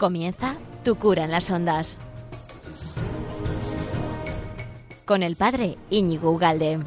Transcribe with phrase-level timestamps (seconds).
[0.00, 1.98] Comienza Tu cura en las ondas.
[5.04, 6.80] Con el padre Íñigo Ugalde.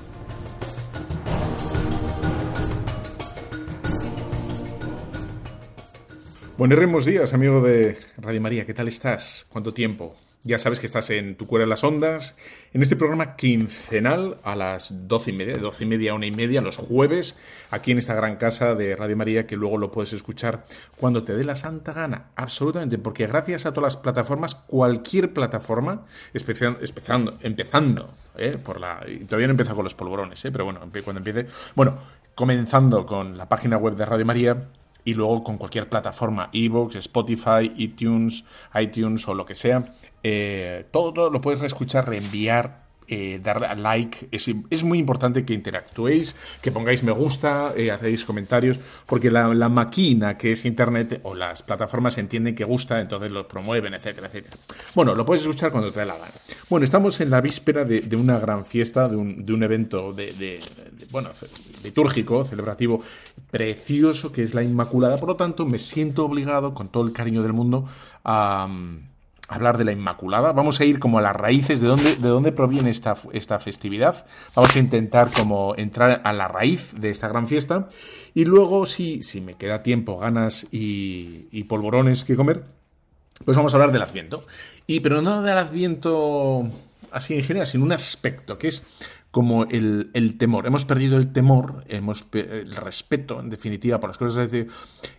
[6.57, 8.65] Buenos días, amigo de Radio María.
[8.65, 9.45] ¿Qué tal estás?
[9.47, 10.15] ¿Cuánto tiempo?
[10.45, 12.35] Ya sabes que estás en Tu Cura en las Ondas,
[12.73, 16.25] en este programa quincenal a las doce y media, de doce y media a una
[16.25, 17.37] y media, los jueves,
[17.71, 20.65] aquí en esta gran casa de Radio María, que luego lo puedes escuchar
[20.97, 22.31] cuando te dé la santa gana.
[22.35, 28.51] Absolutamente, porque gracias a todas las plataformas, cualquier plataforma, empezando, empezando ¿eh?
[28.61, 28.99] por la.
[29.25, 30.51] Todavía no empieza con los polvorones, ¿eh?
[30.51, 31.47] pero bueno, cuando empiece.
[31.73, 31.99] Bueno,
[32.35, 34.67] comenzando con la página web de Radio María
[35.05, 41.29] y luego con cualquier plataforma, Evox, Spotify, iTunes, iTunes o lo que sea, eh, todo
[41.29, 42.82] lo puedes reescuchar, reenviar
[43.13, 44.27] eh, darle a like.
[44.31, 50.35] Es, muy importante que interactuéis, que pongáis me gusta, eh, hacéis comentarios, porque la, máquina
[50.35, 54.57] que es Internet o las plataformas entienden que gusta, entonces lo promueven, etcétera, etcétera.
[54.95, 56.31] Bueno, lo puedes escuchar cuando te dé la gana.
[56.71, 60.31] Bueno, estamos en la víspera de, una gran fiesta, de un, de un evento de,
[60.33, 60.59] de,
[61.11, 61.29] bueno,
[61.83, 62.99] litúrgico, celebrativo,
[63.51, 65.17] precioso, que es la Inmaculada.
[65.17, 67.85] Por lo tanto, me siento obligado, con todo el cariño del mundo,
[68.23, 68.67] a
[69.47, 70.51] hablar de la Inmaculada.
[70.51, 74.25] Vamos a ir como a las raíces de dónde, de dónde proviene esta, esta festividad.
[74.55, 77.89] Vamos a intentar como entrar a la raíz de esta gran fiesta.
[78.33, 82.63] Y luego, si, si me queda tiempo, ganas y, y polvorones que comer,
[83.45, 84.45] pues vamos a hablar del Adviento.
[84.87, 86.69] Y, pero no del Adviento
[87.11, 88.83] así en general, sino un aspecto que es
[89.33, 90.67] como el, el, temor.
[90.67, 94.47] Hemos perdido el temor, hemos el respeto, en definitiva, por las cosas.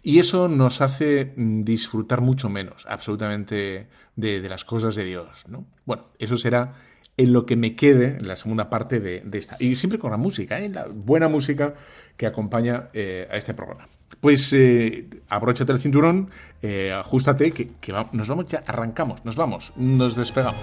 [0.05, 5.27] Y eso nos hace mm, disfrutar mucho menos, absolutamente, de, de, las cosas de Dios.
[5.49, 5.67] ¿no?
[5.85, 6.75] Bueno, eso será
[7.17, 9.57] en lo que me quede en la segunda parte de, de esta.
[9.59, 10.69] Y siempre con la música, ¿eh?
[10.69, 11.75] la buena música
[12.17, 13.89] que acompaña eh, a este programa.
[14.21, 16.31] Pues eh, abróchate el cinturón,
[16.63, 20.63] eh, ajustate, que, que va, nos vamos ya, arrancamos, nos vamos, nos despegamos.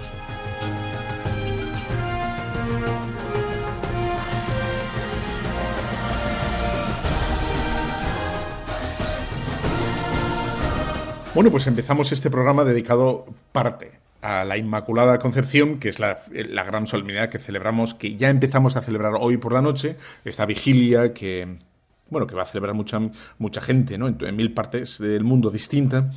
[11.34, 16.18] Bueno, pues empezamos este programa dedicado parte a la Inmaculada Concepción, que es la,
[16.62, 21.14] gran solemnidad que celebramos, que ya empezamos a celebrar hoy por la noche, esta vigilia
[21.14, 21.56] que,
[22.10, 23.00] bueno, que va a celebrar mucha,
[23.38, 24.08] mucha gente, ¿no?
[24.08, 26.10] En, mil partes del mundo distinta.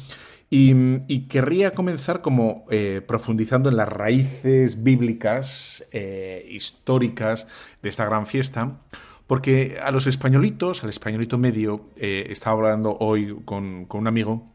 [0.50, 0.74] Y,
[1.08, 7.48] y querría comenzar como eh, profundizando en las raíces bíblicas, eh, históricas
[7.82, 8.82] de esta gran fiesta,
[9.28, 14.55] porque a los españolitos, al españolito medio, eh, estaba hablando hoy con, con un amigo,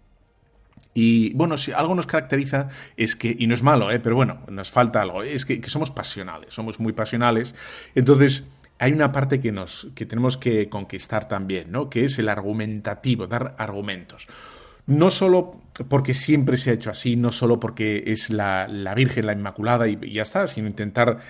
[0.93, 4.01] y bueno, si algo nos caracteriza es que, y no es malo, ¿eh?
[4.01, 7.55] pero bueno, nos falta algo, es que, que, somos pasionales, somos muy pasionales.
[7.95, 8.45] Entonces,
[8.79, 11.89] hay una parte que, nos, que tenemos que conquistar también, ¿no?
[11.89, 14.27] que es el argumentativo, dar argumentos.
[14.87, 15.53] No solo
[15.89, 19.87] porque siempre se ha hecho así, no solo porque es la, la Virgen, la Inmaculada
[19.87, 21.21] y, y ya está, sino intentar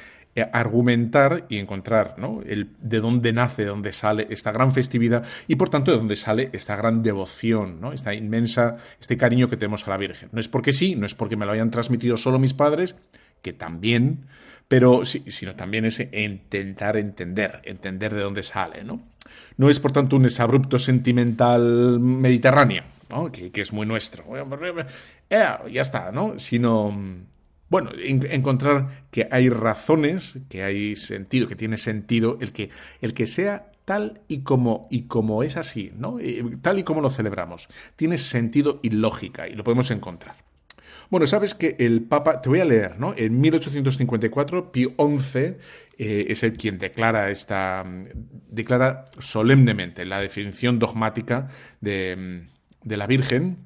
[0.43, 2.41] argumentar y encontrar ¿no?
[2.47, 6.17] el, de dónde nace, de dónde sale esta gran festividad y por tanto de dónde
[6.17, 7.93] sale esta gran devoción, ¿no?
[7.93, 10.29] esta inmensa, este cariño que tenemos a la Virgen.
[10.33, 12.97] No es porque sí, no es porque me lo hayan transmitido solo mis padres,
[13.43, 14.27] que también,
[14.69, 18.85] pero sí, sino también es intentar entender, entender de dónde sale.
[18.85, 19.01] No,
[19.57, 23.31] no es por tanto un desabrupto sentimental mediterráneo, ¿no?
[23.33, 24.25] que, que, es muy nuestro.
[25.29, 26.39] Eh, ya está, ¿no?
[26.39, 26.95] Sino
[27.71, 32.71] bueno, encontrar que hay razones, que hay sentido, que tiene sentido el que,
[33.01, 36.19] el que sea tal y como, y como es así, ¿no?
[36.63, 37.69] Tal y como lo celebramos.
[37.97, 40.35] Tiene sentido y lógica y lo podemos encontrar.
[41.11, 43.15] Bueno, sabes que el Papa, te voy a leer, ¿no?
[43.17, 45.39] En 1854, Pío XI
[45.99, 47.85] eh, es el quien declara esta,
[48.49, 51.49] declara solemnemente la definición dogmática
[51.81, 52.47] de,
[52.83, 53.59] de la Virgen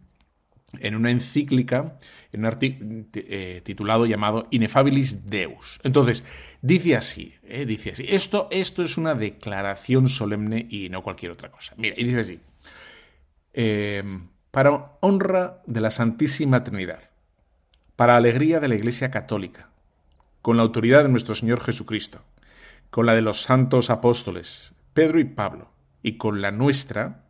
[0.80, 1.96] en una encíclica
[2.34, 5.78] en un artículo eh, titulado llamado Inefabilis Deus.
[5.82, 6.24] Entonces,
[6.60, 11.50] dice así, eh, dice así, esto, esto es una declaración solemne y no cualquier otra
[11.50, 11.74] cosa.
[11.76, 12.40] Mira, y dice así,
[13.52, 14.02] eh,
[14.50, 17.10] para honra de la Santísima Trinidad,
[17.96, 19.70] para alegría de la Iglesia Católica,
[20.42, 22.22] con la autoridad de nuestro Señor Jesucristo,
[22.90, 25.70] con la de los santos apóstoles, Pedro y Pablo,
[26.02, 27.24] y con la nuestra,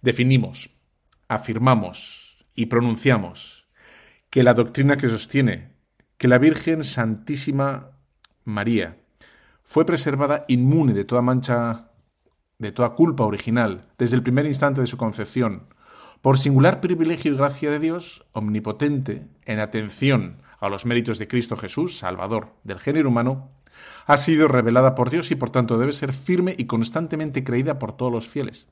[0.00, 0.70] definimos,
[1.28, 3.59] afirmamos y pronunciamos
[4.30, 5.70] que la doctrina que sostiene
[6.16, 7.90] que la Virgen Santísima
[8.44, 8.98] María
[9.62, 11.90] fue preservada inmune de toda mancha,
[12.58, 15.68] de toda culpa original, desde el primer instante de su concepción,
[16.20, 21.56] por singular privilegio y gracia de Dios, omnipotente, en atención a los méritos de Cristo
[21.56, 23.50] Jesús, Salvador del género humano,
[24.06, 27.96] ha sido revelada por Dios y por tanto debe ser firme y constantemente creída por
[27.96, 28.68] todos los fieles.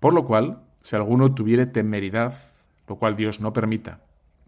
[0.00, 2.34] Por lo cual, si alguno tuviere temeridad,
[2.88, 4.00] lo cual Dios no permita,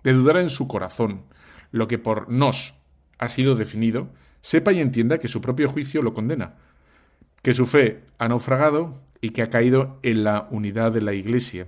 [0.04, 1.24] de dudar en su corazón,
[1.72, 2.74] lo que por nos
[3.18, 4.10] ha sido definido,
[4.40, 6.54] sepa y entienda que su propio juicio lo condena,
[7.42, 11.66] que su fe ha naufragado y que ha caído en la unidad de la Iglesia,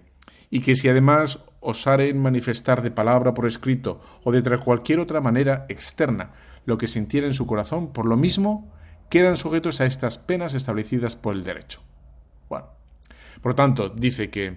[0.51, 5.67] y que si además osaren manifestar de palabra por escrito o de cualquier otra manera
[5.69, 6.31] externa
[6.67, 8.73] lo que sintiera en su corazón, por lo mismo
[9.09, 11.81] quedan sujetos a estas penas establecidas por el derecho.
[12.49, 12.67] Bueno,
[13.41, 14.57] por tanto, dice que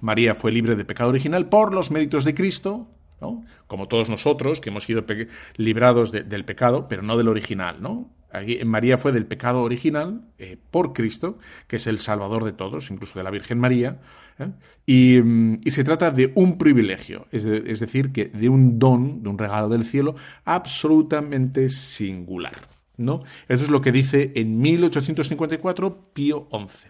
[0.00, 2.88] María fue libre de pecado original por los méritos de Cristo,
[3.66, 5.04] como todos nosotros, que hemos sido
[5.56, 8.10] librados del pecado, pero no del original, ¿no?
[8.64, 13.18] María fue del pecado original eh, por Cristo, que es el Salvador de todos, incluso
[13.18, 14.00] de la Virgen María,
[14.38, 15.20] ¿eh?
[15.20, 19.28] mm, y, se trata de un privilegio, es, es, decir, que de un don, de
[19.28, 20.14] un regalo del cielo
[20.44, 22.68] absolutamente singular.
[22.96, 23.24] ¿no?
[23.48, 26.88] Eso es lo que dice en 1854 Pío XI.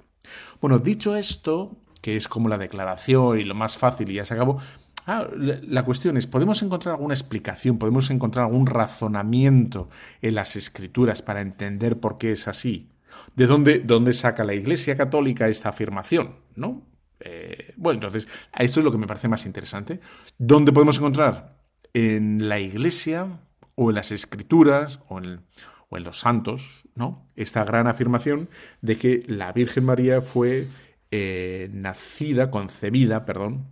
[0.60, 4.34] Bueno, dicho esto, que es como la declaración y lo más fácil y ya se
[4.34, 4.58] acabó,
[5.06, 9.88] ah, la cuestión es, ¿podemos encontrar alguna explicación, podemos encontrar algún razonamiento
[10.22, 12.90] en las escrituras para entender por qué es así?
[13.34, 16.36] ¿De dónde, dónde saca la Iglesia Católica esta afirmación?
[16.54, 16.86] ¿No?
[17.20, 20.00] Eh, bueno, entonces, esto es lo que me parece más interesante.
[20.38, 21.56] ¿Dónde podemos encontrar?
[21.92, 23.40] En la Iglesia
[23.74, 25.40] o en las Escrituras o en,
[25.88, 27.26] o en los santos, ¿no?
[27.36, 28.48] Esta gran afirmación
[28.80, 30.66] de que la Virgen María fue
[31.10, 33.66] eh, nacida, concebida, perdón,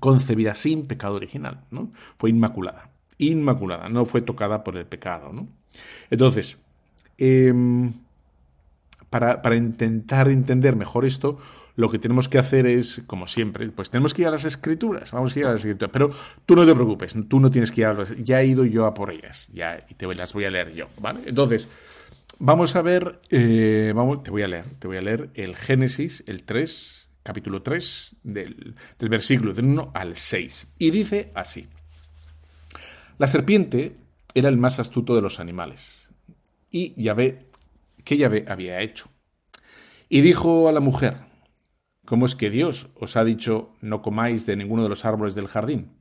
[0.00, 1.92] concebida sin pecado original, ¿no?
[2.16, 5.48] Fue inmaculada, inmaculada, no fue tocada por el pecado, ¿no?
[6.10, 6.56] Entonces,
[7.18, 7.92] em,
[9.10, 11.38] para, para, intentar entender mejor esto,
[11.76, 15.10] lo que tenemos que hacer es, como siempre, pues tenemos que ir a las escrituras,
[15.12, 16.10] vamos a ir a las escrituras, pero
[16.46, 18.86] tú no te preocupes, tú no tienes que ir a las, ya he ido yo
[18.86, 21.20] a por ellas, ya y te las voy a leer yo, ¿vale?
[21.26, 21.68] Entonces,
[22.38, 26.42] Vamos a ver, eh, te voy a leer, te voy a leer el Génesis, el
[26.42, 30.74] 3, capítulo 3, del, del versículo del 1 al 6.
[30.78, 31.68] Y dice así,
[33.18, 33.96] la serpiente
[34.34, 36.10] era el más astuto de los animales.
[36.70, 37.46] Y Yahvé,
[38.04, 39.08] ¿qué Yahvé había hecho?
[40.08, 41.18] Y dijo a la mujer,
[42.04, 45.46] ¿cómo es que Dios os ha dicho no comáis de ninguno de los árboles del
[45.46, 45.92] jardín?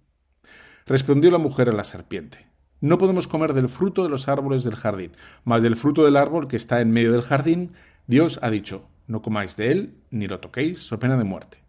[0.87, 2.47] Respondió la mujer a la serpiente,
[2.83, 5.13] no podemos comer del fruto de los árboles del jardín,
[5.45, 7.71] mas del fruto del árbol que está en medio del jardín,
[8.07, 11.59] Dios ha dicho, no comáis de él, ni lo toquéis, so pena de muerte.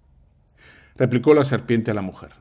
[0.97, 2.33] Replicó la serpiente a la mujer,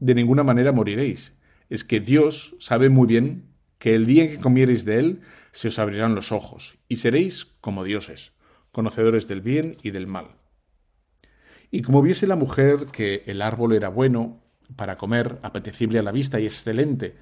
[0.00, 1.36] de ninguna manera moriréis,
[1.70, 3.44] es que Dios sabe muy bien
[3.78, 5.20] que el día en que comiereis de él,
[5.52, 8.32] se os abrirán los ojos, y seréis como dioses,
[8.72, 10.38] conocedores del bien y del mal.
[11.70, 14.42] Y como viese la mujer que el árbol era bueno
[14.74, 17.14] para comer, apetecible a la vista y excelente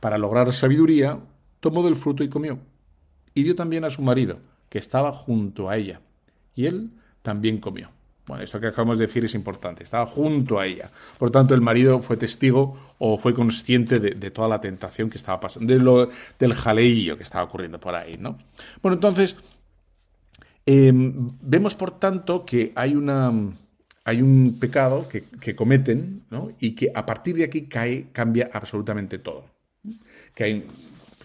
[0.00, 1.18] para lograr sabiduría,
[1.60, 2.58] tomó del fruto y comió.
[3.34, 6.00] Y dio también a su marido, que estaba junto a ella.
[6.54, 6.90] Y él
[7.22, 7.90] también comió.
[8.26, 9.82] Bueno, esto que acabamos de decir es importante.
[9.82, 10.90] Estaba junto a ella.
[11.18, 15.40] Por tanto, el marido fue testigo o fue consciente de, toda la tentación que estaba
[15.40, 16.08] pasando, de lo,
[16.38, 18.36] del jaleillo que estaba ocurriendo por ahí, ¿no?
[18.82, 19.36] Bueno, entonces,
[20.66, 23.32] em, vemos por tanto que hay una
[24.16, 26.52] un pecado que, cometen ¿no?
[26.58, 29.57] y que a partir de aquí cambia absolutamente todo
[30.38, 30.64] que hay,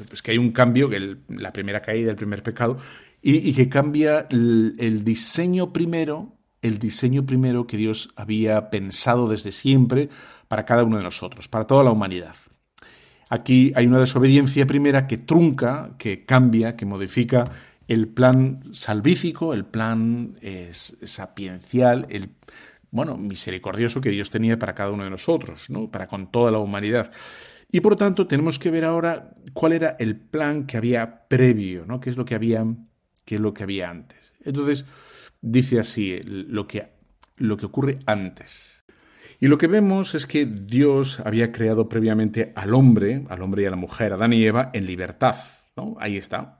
[0.10, 0.90] pues que hay un cambio,
[1.28, 2.80] la primera caída, el primer pecado,
[3.22, 10.10] y, que cambia el, diseño primero, el diseño primero que Dios había pensado desde siempre
[10.48, 12.36] para cada uno de nosotros, para toda la humanidad.
[13.30, 17.52] Aquí hay una desobediencia primera que trunca, que cambia, que modifica
[17.88, 20.40] el plan salvífico, el plan
[21.04, 22.32] sapiencial, el
[22.90, 25.90] bueno, misericordioso que Dios tenía para cada uno de nosotros, ¿no?
[25.92, 27.12] para con toda la humanidad.
[27.74, 32.00] Y por tanto, tenemos que ver ahora cuál era el plan que había previo, ¿no?
[32.00, 32.64] ¿Qué es lo que había,
[33.26, 34.32] qué es lo que había antes?
[34.46, 34.86] Entonces,
[35.42, 36.90] dice así lo que,
[37.38, 38.84] lo que ocurre antes.
[39.40, 43.66] Y lo que vemos es que Dios había creado previamente al hombre, al hombre y
[43.66, 45.38] a la mujer, Adán y Eva, en libertad.
[45.98, 46.60] Ahí está.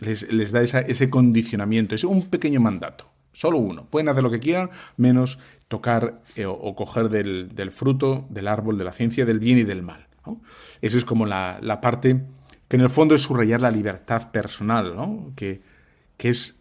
[0.00, 3.10] Les, les, da ese condicionamiento, es un pequeño mandato.
[3.32, 3.84] Solo uno.
[3.84, 5.38] Pueden hacer lo que quieran, menos
[5.70, 9.84] tocar eh, o, coger del, fruto del árbol de la ciencia del bien y del
[9.84, 10.08] mal.
[10.80, 12.24] Eso es como la, parte
[12.66, 15.32] que en el fondo es subrayar la libertad personal, ¿no?
[15.36, 15.62] que,
[16.16, 16.60] que es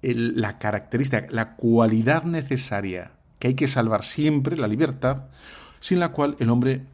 [0.00, 5.24] la característica, la cualidad necesaria que hay que salvar siempre, la libertad,
[5.78, 6.86] sin la cual el hombre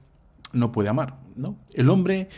[0.52, 1.18] no puede amar.
[1.36, 1.60] ¿no?
[1.74, 2.28] El hombre,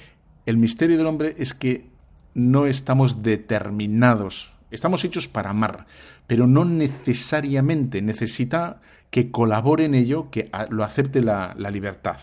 [0.45, 1.89] el misterio del hombre es que
[2.35, 5.87] no estamos determinados Estamos hechos para amar,
[6.27, 8.81] pero no necesariamente necesita
[9.15, 12.19] que colabore en ello, que lo acepte la, libertad.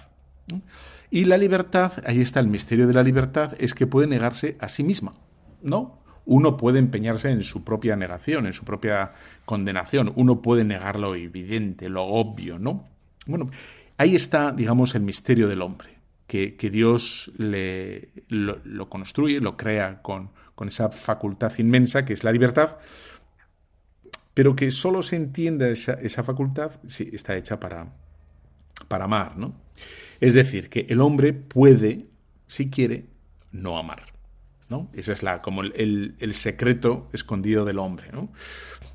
[1.10, 4.67] Y la libertad, ahí está el misterio de la libertad, es que puede negarse a
[4.67, 5.13] sí misma,
[5.62, 6.01] ¿no?
[6.25, 9.12] Uno puede empeñarse en su propia negación, en su propia
[9.45, 12.89] condenación, uno puede negar lo evidente, lo obvio, ¿no?
[13.25, 13.50] Bueno,
[13.95, 15.91] ahí está, digamos, el misterio del hombre,
[16.27, 22.33] que, Dios le, lo, construye, lo crea con, con esa facultad inmensa que es la
[22.33, 22.79] libertad,
[24.33, 27.93] pero que solo se entiende esa, esa facultad si está hecha para,
[28.88, 29.53] para amar, ¿no?
[30.19, 32.05] Es decir, que el hombre puede,
[32.45, 33.05] si quiere,
[33.51, 34.11] no amar.
[34.69, 34.89] ¿no?
[34.93, 38.09] Ese es la, como el, secreto escondido del hombre.
[38.13, 38.31] ¿no?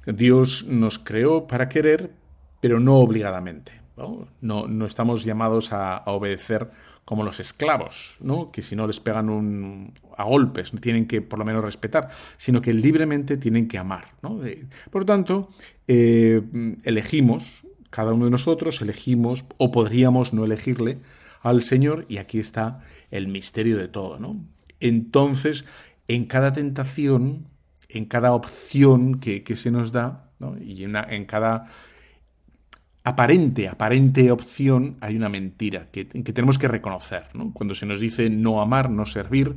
[0.07, 2.13] Dios nos creó para querer,
[2.61, 3.73] pero no obligadamente.
[3.97, 6.71] No, no, estamos llamados a, obedecer
[7.07, 8.51] como los esclavos, ¿no?
[8.51, 12.61] que si no les pegan un, a golpes, tienen que por lo menos respetar, sino
[12.61, 14.17] que libremente tienen que amar.
[14.23, 14.41] ¿no?
[14.91, 15.51] Por lo tanto,
[15.87, 16.43] eh,
[16.83, 17.45] elegimos,
[17.91, 20.99] cada uno de nosotros elegimos, o podríamos no elegirle
[21.43, 22.83] al Señor, y aquí está
[23.13, 24.19] el misterio de todo.
[24.19, 24.45] ¿no?
[24.81, 25.65] Entonces,
[26.09, 27.47] en cada tentación,
[27.89, 31.69] en cada opción que, se nos da, y en cada
[33.07, 37.29] aparente, aparente opción hay una mentira que, tenemos que reconocer.
[37.53, 39.55] Cuando se nos dice no amar, no servir,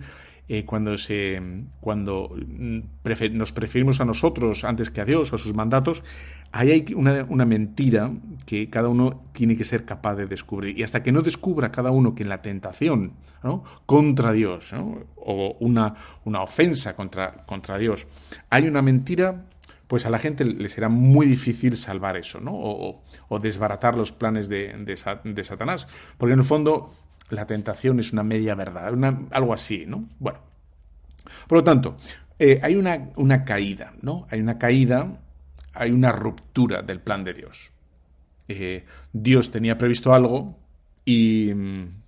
[0.47, 1.41] eh, cuando, se,
[1.81, 2.79] cuando mm,
[3.31, 6.03] nos preferimos a nosotros antes que a Dios a sus mandatos,
[6.51, 8.11] ahí hay una, mentira
[8.45, 10.77] que cada uno tiene que ser capaz de descubrir.
[10.77, 13.13] Y hasta que no descubra cada uno que en la tentación
[13.87, 14.75] contra Dios
[15.15, 18.05] o una, una ofensa contra, contra Dios
[18.51, 19.45] hay una mentira,
[19.89, 22.51] pues a la gente le será muy difícil salvar eso, ¿no?
[22.53, 24.95] O, desbaratar los planes de,
[25.43, 25.87] Satanás.
[26.15, 26.93] Porque en el fondo
[27.31, 28.93] la tentación es una media verdad,
[29.31, 30.07] algo así, ¿no?
[30.19, 30.41] Bueno.
[31.47, 31.97] Por lo tanto,
[32.37, 34.27] eh, hay una, caída, ¿no?
[34.29, 35.21] Hay una caída,
[35.73, 37.71] hay una ruptura del plan de Dios.
[38.47, 40.59] Eh, Dios tenía previsto algo
[41.03, 42.01] y, mm,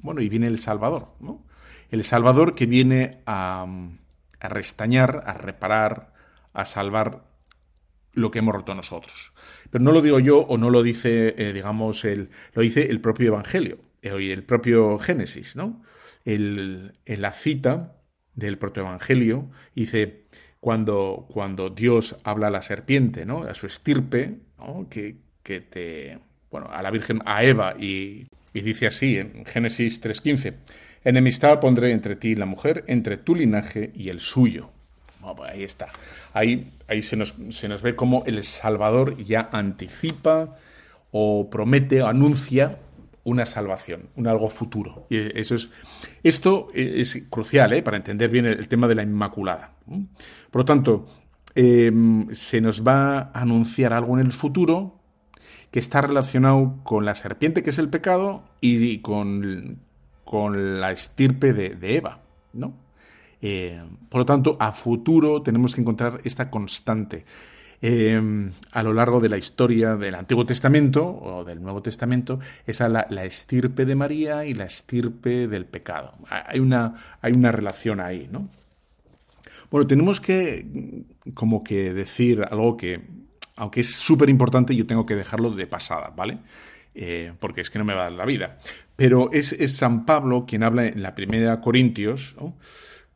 [0.00, 1.44] bueno, y viene el Salvador, ¿no?
[1.92, 3.66] El Salvador que viene a
[4.40, 6.09] restañar, a reparar,
[6.52, 7.24] a salvar
[8.12, 9.32] lo que hemos roto nosotros.
[9.70, 13.00] Pero no lo digo yo o no lo dice, eh, digamos, el, lo dice el
[13.00, 13.78] propio Evangelio.
[14.02, 15.82] Eh, el propio Génesis, ¿no?
[16.24, 17.96] El, en la cita
[18.34, 20.24] del protoevangelio dice,
[20.60, 23.42] cuando, cuando Dios habla a la serpiente, ¿no?
[23.42, 24.86] A su estirpe, ¿no?
[24.90, 26.18] que, que te...
[26.50, 30.54] Bueno, a la Virgen, a Eva, y, y dice así en Génesis 3.15,
[31.04, 34.70] enemistad pondré entre ti y la mujer, entre tu linaje y el suyo.
[35.36, 35.88] Pues ahí está.
[36.32, 40.56] Ahí, ahí se, nos, se nos ve como el Salvador ya anticipa
[41.10, 42.78] o promete o anuncia
[43.24, 45.06] una salvación, un algo futuro.
[45.10, 45.70] Y eso es,
[46.22, 47.82] esto es crucial ¿eh?
[47.82, 49.74] para entender bien el, tema de la Inmaculada.
[50.50, 51.06] Por lo tanto,
[51.54, 55.00] em, se nos va a anunciar algo en el futuro
[55.70, 59.78] que está relacionado con la serpiente, que es el pecado, y con,
[60.24, 62.20] con la estirpe de, Eva.
[62.52, 62.74] ¿no?
[63.42, 67.24] Eh, por lo tanto, a futuro tenemos que encontrar esta constante.
[67.82, 72.90] Em, a lo largo de la historia del Antiguo Testamento o del Nuevo Testamento, esa
[72.90, 76.12] la, estirpe de María y la estirpe del pecado.
[76.28, 78.50] Hay una, hay una relación ahí, ¿no?
[79.70, 80.66] Bueno, tenemos que
[81.32, 83.00] como que decir algo que,
[83.56, 86.38] aunque es súper importante, yo tengo que dejarlo de pasada, ¿vale?
[86.94, 88.58] Eh, porque es que no me va a dar la vida.
[88.96, 92.36] Pero es, San Pablo quien habla en la primera Corintios,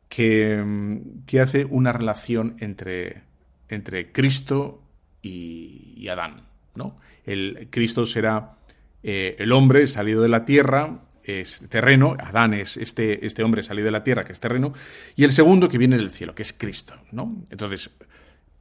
[0.09, 3.25] que, que hace una relación entre
[3.69, 4.81] entre Cristo
[5.21, 6.41] y, Adán.
[6.75, 6.95] ¿no?
[7.25, 8.57] El, Cristo será
[9.01, 13.85] eh, el hombre salido de la tierra, es terreno, Adán es este, este hombre salido
[13.85, 14.73] de la tierra, que es terreno,
[15.15, 16.93] y el segundo que viene del cielo, que es Cristo.
[17.11, 17.43] ¿no?
[17.49, 17.89] Entonces,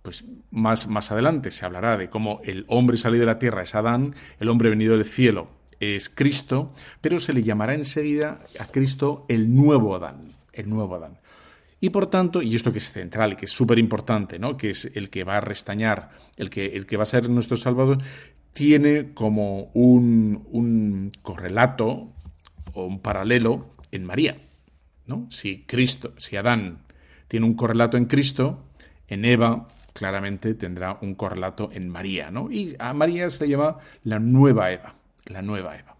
[0.01, 3.75] pues más, más adelante se hablará de cómo el hombre salido de la tierra es
[3.75, 5.49] Adán, el hombre venido del cielo
[5.81, 6.73] es Cristo,
[7.03, 11.19] pero se le llamará enseguida a Cristo el nuevo Adán, el nuevo Adán.
[11.85, 14.57] Y por tanto, y esto que es central y que es súper importante, ¿no?
[14.57, 17.59] que es el que va a restañar, el que, el que va a ser nuestro
[17.59, 17.99] Salvador,
[18.55, 22.11] tiene como un, un correlato
[22.73, 24.39] o un paralelo en María.
[25.05, 25.27] ¿no?
[25.29, 26.79] Si Cristo, si Adán
[27.29, 28.65] tiene un correlato en Cristo,
[29.07, 32.51] en Eva claramente tendrá un correlato en María, ¿no?
[32.51, 34.95] Y a María se le llama la nueva Eva,
[35.27, 35.97] la nueva Eva.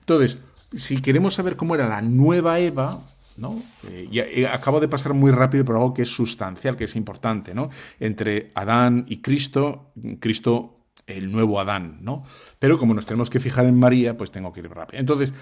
[0.00, 0.38] Entonces,
[0.74, 3.02] si queremos saber cómo era la nueva Eva,
[3.38, 3.62] ¿no?
[3.88, 7.54] Eh, y, acabo de pasar muy rápido por algo que es sustancial, que es importante,
[7.54, 7.70] ¿no?
[8.00, 12.22] Entre Adán y Cristo, Cristo el nuevo Adán, ¿no?
[12.58, 15.00] Pero como nos tenemos que fijar en María, pues tengo que ir rápido.
[15.00, 15.32] Entonces,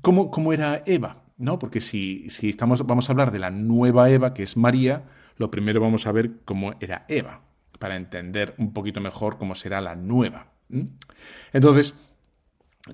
[0.00, 1.24] ¿cómo, cómo era Eva?
[1.36, 1.58] ¿No?
[1.58, 5.04] Porque si, si estamos, vamos a hablar de la nueva Eva, que es María,
[5.36, 7.42] lo primero vamos a ver cómo era Eva,
[7.78, 10.52] para entender un poquito mejor cómo será la nueva.
[11.52, 11.94] Entonces,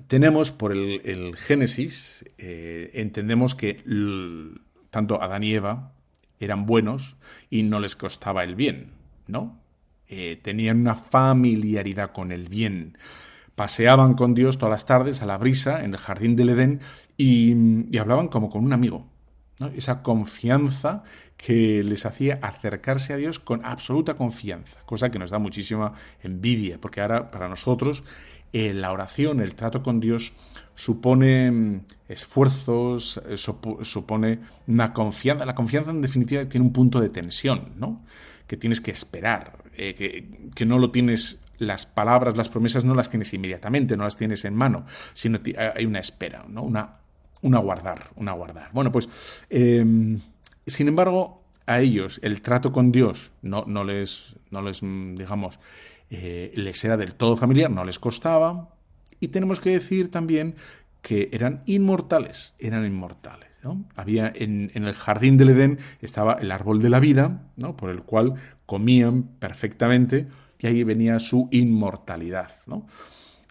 [0.07, 3.83] tenemos por el, Génesis, eh, entendemos que
[4.89, 5.93] tanto Adán y Eva
[6.39, 7.17] eran buenos
[7.49, 8.91] y no les costaba el bien,
[9.27, 9.59] ¿no?
[10.07, 12.97] Eh, tenían una familiaridad con el bien.
[13.55, 16.79] paseaban con Dios todas las tardes a la brisa en el jardín del Edén
[17.17, 19.07] y, hablaban como con un amigo.
[19.75, 21.03] Esa confianza
[21.35, 26.79] que les hacía acercarse a Dios con absoluta confianza, cosa que nos da muchísima envidia,
[26.79, 28.03] porque ahora para nosotros
[28.53, 30.33] eh, la oración, el trato con Dios
[30.75, 35.45] supone mm, esfuerzos, eh, supone una confianza.
[35.45, 38.03] La confianza en definitiva tiene un punto de tensión, ¿no?
[38.47, 42.93] Que tienes que esperar, eh, que, que no lo tienes las palabras, las promesas no
[42.93, 45.39] las tienes inmediatamente, no las tienes en mano, sino
[45.75, 46.63] hay una espera, ¿no?
[46.63, 46.93] Una,
[47.41, 48.69] una guardar, una guardar.
[48.73, 49.09] Bueno, pues,
[49.49, 50.21] em,
[50.65, 55.59] sin embargo, a ellos el trato con Dios no, no les, no les, digamos,
[56.09, 58.75] eh, les era del todo familiar, no les costaba.
[59.19, 60.55] Y tenemos que decir también
[61.01, 63.47] que eran inmortales, eran inmortales.
[63.95, 67.75] Había en, en, el jardín del Edén estaba el árbol de la vida, ¿no?
[67.75, 68.35] por el cual
[68.65, 70.27] comían perfectamente
[70.59, 72.59] y ahí venía su inmortalidad.
[72.65, 72.87] ¿no?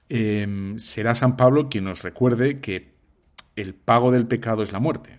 [0.08, 2.94] Em, será San Pablo quien nos recuerde que
[3.56, 5.18] el pago del pecado es la muerte,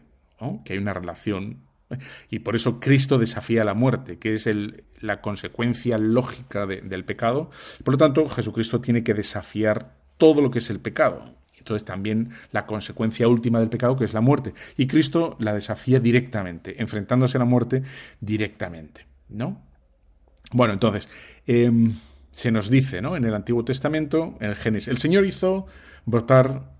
[0.63, 1.66] que hay una relación.
[2.29, 4.49] Y por eso Cristo desafía la muerte, que es
[4.99, 7.49] la consecuencia lógica del pecado.
[7.83, 11.23] Por lo tanto, Jesucristo tiene que desafiar todo lo que es el pecado.
[11.57, 14.53] Entonces también la consecuencia última del pecado, que es la muerte.
[14.77, 17.83] Y Cristo la desafía directamente, enfrentándose a la muerte
[18.21, 19.05] directamente.
[19.29, 19.61] ¿No?
[20.53, 21.09] Bueno, entonces,
[21.45, 21.95] em,
[22.31, 23.17] se nos dice, ¿no?
[23.17, 25.65] En el Antiguo Testamento, en el Génesis, el Señor hizo
[26.05, 26.76] brotar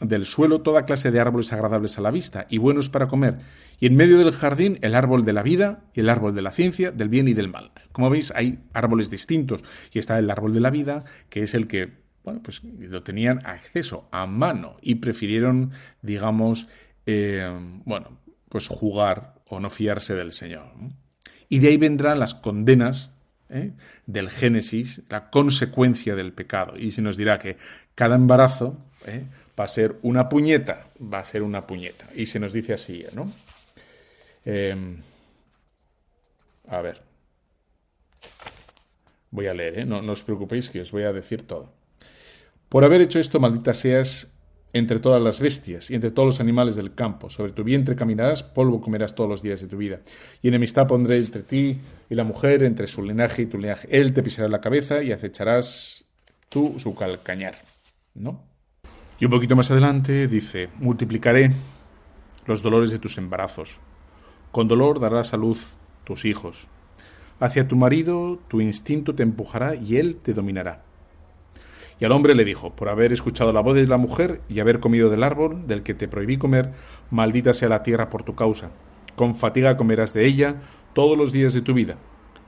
[0.00, 3.38] del suelo toda clase de árboles agradables a la vista y buenos para comer,
[3.80, 6.50] y en medio del jardín el árbol de la vida y el árbol de la
[6.50, 7.72] ciencia, del bien y del mal.
[7.92, 9.62] Como veis, hay árboles distintos,
[9.92, 11.92] y está el árbol de la vida, que es el que,
[12.24, 16.68] bueno, pues lo tenían acceso a mano y prefirieron, digamos,
[17.06, 17.50] eh,
[17.84, 20.66] bueno, pues jugar o no fiarse del Señor.
[21.48, 23.10] Y de ahí vendrán las condenas
[23.48, 23.72] ¿eh?
[24.06, 26.76] del Génesis, la consecuencia del pecado.
[26.76, 27.56] Y se nos dirá que
[27.94, 29.24] cada embarazo ¿eh?
[29.58, 32.06] Va a ser una puñeta, va a ser una puñeta.
[32.14, 33.30] Y se nos dice así, ¿no?
[34.44, 35.00] Em,
[36.68, 37.00] a ver.
[39.30, 39.84] Voy a leer, ¿eh?
[39.84, 41.72] no, no os preocupéis que os voy a decir todo.
[42.68, 44.28] Por haber hecho esto, maldita seas
[44.72, 47.30] entre todas las bestias y entre todos los animales del campo.
[47.30, 50.00] Sobre tu vientre caminarás, polvo comerás todos los días de tu vida.
[50.42, 51.78] Y enemistad pondré entre ti
[52.10, 53.88] y la mujer, entre su linaje y tu linaje.
[53.90, 56.04] Él te pisará la cabeza y acecharás
[56.48, 57.56] tú su calcañar.
[58.14, 58.55] ¿No?
[59.18, 61.52] Y un poquito más adelante dice, multiplicaré
[62.46, 63.78] los dolores de tus embarazos.
[64.52, 66.68] Con dolor darás a luz tus hijos.
[67.40, 70.82] Hacia tu marido tu instinto te empujará y él te dominará.
[71.98, 74.80] Y al hombre le dijo, por haber escuchado la voz de la mujer y haber
[74.80, 76.72] comido del árbol del que te prohibí comer,
[77.10, 78.70] maldita sea la tierra por tu causa.
[79.16, 80.56] Con fatiga comerás de ella
[80.92, 81.96] todos los días de tu vida.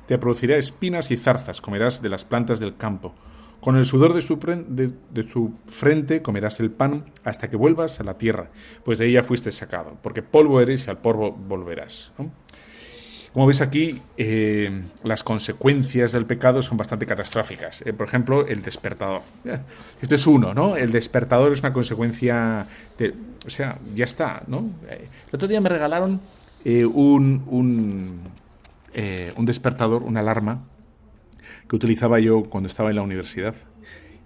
[0.07, 3.15] Te producirá espinas y zarzas, comerás de las plantas del campo.
[3.61, 8.15] Con el sudor de su, de, frente comerás el pan hasta que vuelvas a la
[8.15, 8.51] tierra,
[8.85, 12.13] pues de ella fuiste sacado, porque polvo eres y al polvo volverás.
[13.33, 17.83] Como ves aquí, eh, las consecuencias del pecado son bastante catastróficas.
[17.83, 19.23] Eh, por ejemplo, el despertador.
[20.01, 20.77] Este es uno, ¿no?
[20.77, 22.67] El despertador es una consecuencia
[22.97, 23.15] de...
[23.47, 24.71] O sea, ya está, ¿no?
[24.89, 26.21] Eh, el otro día me regalaron
[26.65, 28.21] un, un,
[29.37, 30.63] un despertador, una alarma,
[31.69, 33.55] que utilizaba yo cuando estaba en la universidad.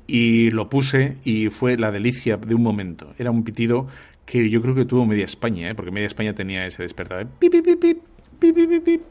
[0.07, 3.14] Y lo puse y fue la delicia de un momento.
[3.18, 3.87] Era un pitido
[4.27, 5.75] que yo creo que tuvo media España, ¿eh?
[5.75, 7.27] porque media España tenía ese despertador.
[7.38, 7.98] Pip, pip,
[8.40, 9.05] pip,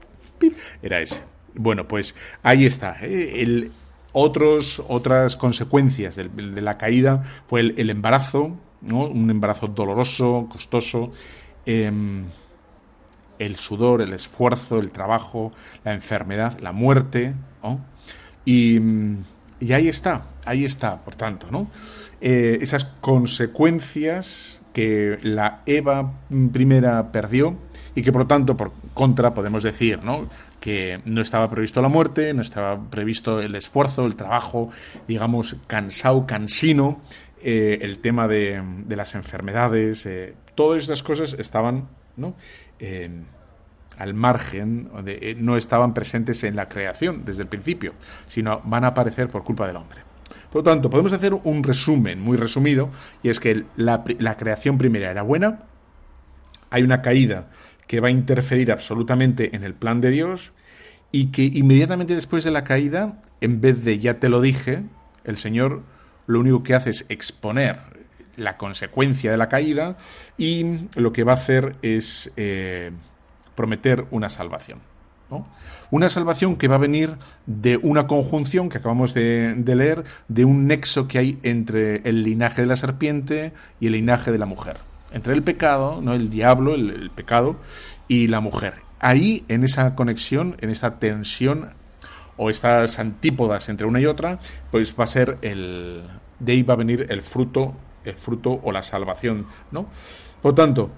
[0.81, 1.21] Era ese.
[1.53, 2.97] Bueno, pues ahí está.
[3.01, 3.41] ¿eh?
[3.41, 3.71] El,
[4.13, 6.29] otros, otras consecuencias de,
[6.61, 9.07] la caída fue el, embarazo, ¿no?
[9.07, 11.11] un embarazo doloroso, costoso.
[11.65, 12.25] Em,
[13.41, 15.51] el sudor, el esfuerzo, el trabajo,
[15.83, 17.79] la enfermedad, la muerte, ¿no?
[18.45, 18.79] Y,
[19.73, 21.67] ahí está, ahí está, por tanto, ¿no?
[22.21, 26.13] Eh, esas consecuencias que la Eva
[26.53, 27.57] primera perdió
[27.95, 30.29] y que por tanto, por contra, podemos decir, ¿no?
[30.59, 34.69] que no estaba previsto la muerte, no estaba previsto el esfuerzo, el trabajo,
[35.07, 37.01] digamos, cansado, cansino,
[37.41, 42.35] eh, el tema de, las enfermedades, eh, todas estas cosas estaban ¿no?
[43.97, 47.93] Al margen, eh, no estaban presentes en la creación desde el principio,
[48.27, 49.99] sino van a aparecer por culpa del hombre.
[50.51, 52.89] Por lo tanto, podemos hacer un resumen muy resumido,
[53.23, 55.59] y es que la, la creación primera era buena,
[56.69, 57.49] hay una caída
[57.87, 60.53] que va a interferir absolutamente en el plan de Dios,
[61.11, 64.83] y que inmediatamente después de la caída, en vez de ya te lo dije,
[65.23, 65.83] el Señor
[66.27, 67.77] lo único que hace es exponer
[68.41, 69.97] la consecuencia de la caída
[70.37, 72.91] y lo que va a hacer es eh,
[73.55, 74.79] prometer una salvación.
[75.91, 80.67] Una salvación que va a venir de una conjunción que acabamos de, leer, de un
[80.67, 84.77] nexo que hay entre el linaje de la serpiente y el linaje de la mujer.
[85.11, 86.13] Entre el pecado, ¿no?
[86.13, 87.57] el diablo, el, pecado,
[88.07, 88.75] y la mujer.
[88.99, 91.71] Ahí, en esa conexión, en esta tensión
[92.37, 96.03] o estas antípodas entre una y otra, pues va a ser el.
[96.39, 97.75] De ahí va a venir el fruto,
[98.05, 99.87] el fruto o la salvación, ¿no?
[100.41, 100.89] Por tanto,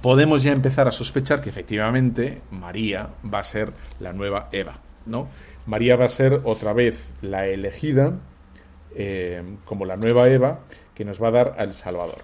[0.00, 4.74] podemos ya empezar a sospechar que efectivamente María va a ser la nueva Eva,
[5.06, 5.28] ¿no?
[5.66, 8.14] María va a ser otra vez la elegida
[8.94, 10.60] eh, como la nueva Eva
[10.94, 12.18] que nos va a dar al Salvador.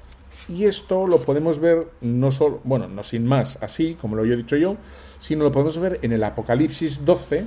[0.49, 4.37] Y esto lo podemos ver no solo, bueno, no sin más así, como lo he
[4.37, 4.77] dicho yo,
[5.19, 7.45] sino lo podemos ver en el Apocalipsis 12,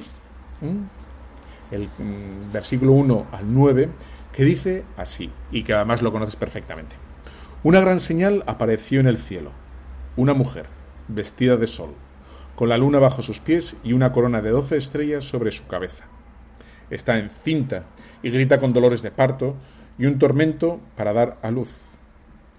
[1.72, 3.90] el mm, versículo 1 al 9,
[4.34, 6.96] que dice así, y que además lo conoces perfectamente.
[7.64, 9.52] Una gran señal apareció en el cielo
[10.16, 10.66] una mujer,
[11.08, 11.94] vestida de sol,
[12.56, 16.06] con la luna bajo sus pies y una corona de doce estrellas sobre su cabeza.
[16.90, 17.86] Está encinta
[18.22, 19.56] y grita con dolores de parto
[19.98, 21.98] y un tormento para dar a luz.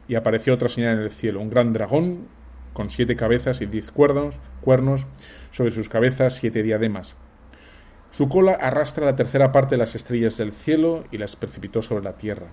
[0.09, 2.27] Y apareció otra señal en el cielo, un gran dragón
[2.73, 5.07] con siete cabezas y diez cuernos, cuernos,
[5.51, 7.15] sobre sus cabezas siete diademas.
[8.13, 12.05] Su cola arrastra la tercera parte de las estrellas del cielo y las precipitó sobre
[12.05, 12.49] la tierra.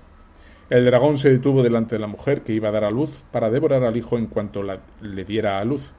[0.70, 3.50] El dragón se detuvo delante de la mujer que iba a dar a luz para
[3.50, 5.96] devorar al hijo en cuanto le diera a luz.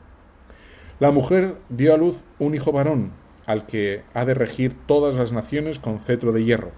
[0.98, 3.12] La mujer dio a luz un hijo varón,
[3.44, 6.72] al que ha de regir todas las naciones con cetro de hierro,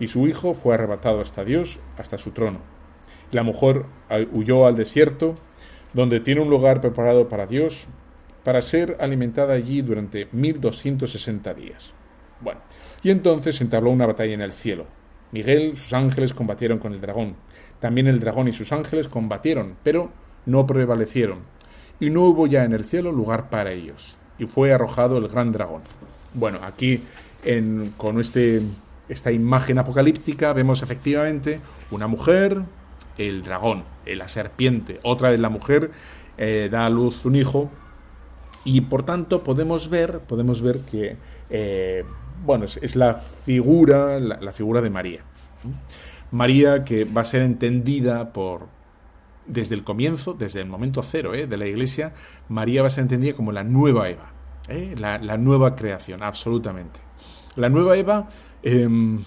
[0.00, 2.60] y su hijo fue arrebatado hasta Dios, hasta su trono.
[3.32, 3.84] La mujer
[4.32, 5.34] huyó al desierto,
[5.92, 7.86] donde tiene un lugar preparado para Dios,
[8.44, 11.93] para ser alimentada allí durante mil doscientos sesenta días.
[12.44, 12.60] Bueno,
[13.02, 14.86] y entonces entabló una batalla en el cielo.
[15.32, 17.36] Miguel, sus ángeles combatieron con el dragón.
[17.80, 20.10] También el dragón y sus ángeles combatieron, pero
[20.46, 21.38] no prevalecieron.
[21.98, 24.16] Y no hubo ya en el cielo lugar para ellos.
[24.38, 25.82] Y fue arrojado el gran dragón.
[26.34, 27.02] Bueno, aquí
[27.96, 28.62] con este,
[29.08, 32.62] esta imagen apocalíptica vemos efectivamente una mujer,
[33.16, 35.90] el dragón, la serpiente, otra vez la mujer
[36.36, 37.70] eh, da a luz un hijo
[38.64, 41.16] y por tanto podemos ver, podemos ver que
[41.50, 42.04] eh,
[42.44, 45.20] bueno, es, la figura, la, figura de María.
[46.30, 48.68] María que va a ser entendida por,
[49.46, 51.46] desde el comienzo, desde el momento cero ¿eh?
[51.46, 52.12] de la Iglesia,
[52.48, 54.32] María va a ser entendida como la nueva Eva,
[54.68, 54.94] ¿eh?
[54.98, 57.00] la, nueva creación, absolutamente.
[57.56, 58.28] La nueva Eva
[58.62, 59.24] em,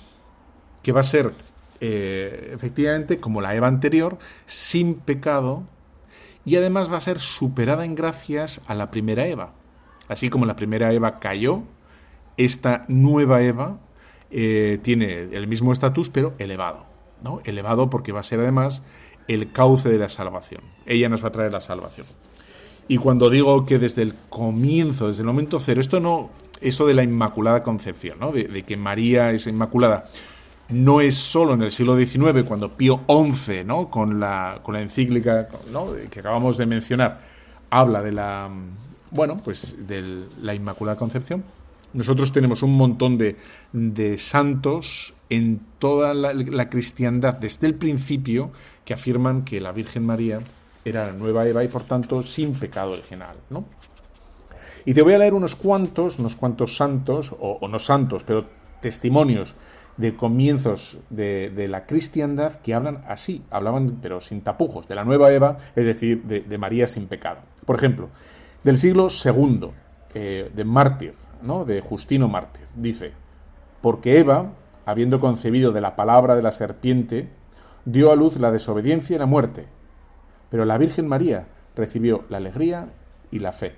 [0.83, 1.31] que va a ser
[1.79, 5.63] eh, efectivamente como la Eva anterior, sin pecado,
[6.45, 9.53] y además va a ser superada en gracias a la primera Eva.
[10.07, 11.63] Así como la primera Eva cayó,
[12.37, 13.79] esta nueva Eva
[14.31, 16.85] eh, tiene el mismo estatus, pero elevado.
[17.23, 17.41] ¿no?
[17.45, 18.83] Elevado porque va a ser además
[19.27, 20.61] el cauce de la salvación.
[20.85, 22.07] Ella nos va a traer la salvación.
[22.87, 26.29] Y cuando digo que desde el comienzo, desde el momento cero, esto no,
[26.61, 28.31] eso de la Inmaculada Concepción, ¿no?
[28.31, 30.05] de, que María es inmaculada,
[30.69, 33.89] no es solo en el siglo XIX, cuando Pío XI, ¿no?
[33.89, 35.47] con, la, con la encíclica
[36.09, 37.21] que acabamos de mencionar,
[37.69, 38.49] habla de la,
[39.11, 41.43] bueno, pues de la Inmaculada Concepción,
[41.97, 48.51] nosotros tenemos un montón de, santos en toda la, cristiandad desde el principio
[48.85, 50.39] que afirman que la Virgen María
[50.85, 53.35] era la nueva Eva y por tanto sin pecado original.
[53.49, 53.65] ¿no?
[54.85, 58.45] Y te voy a leer unos cuantos, unos cuantos santos, o, no santos, pero
[58.79, 59.55] testimonios
[59.97, 65.33] de comienzos de, la cristiandad que hablan así, hablaban pero sin tapujos, de la nueva
[65.33, 67.41] Eva, es decir, de, María sin pecado.
[67.65, 68.09] Por ejemplo,
[68.63, 69.71] del siglo II,
[70.13, 71.15] eh, de Mártir,
[71.65, 72.65] de Justino Mártir.
[72.75, 73.11] Dice,
[73.81, 74.51] porque Eva,
[74.85, 77.29] habiendo concebido de la palabra de la serpiente,
[77.85, 79.65] dio a luz la desobediencia y la muerte,
[80.49, 82.89] pero la Virgen María recibió la alegría
[83.31, 83.75] y la fe.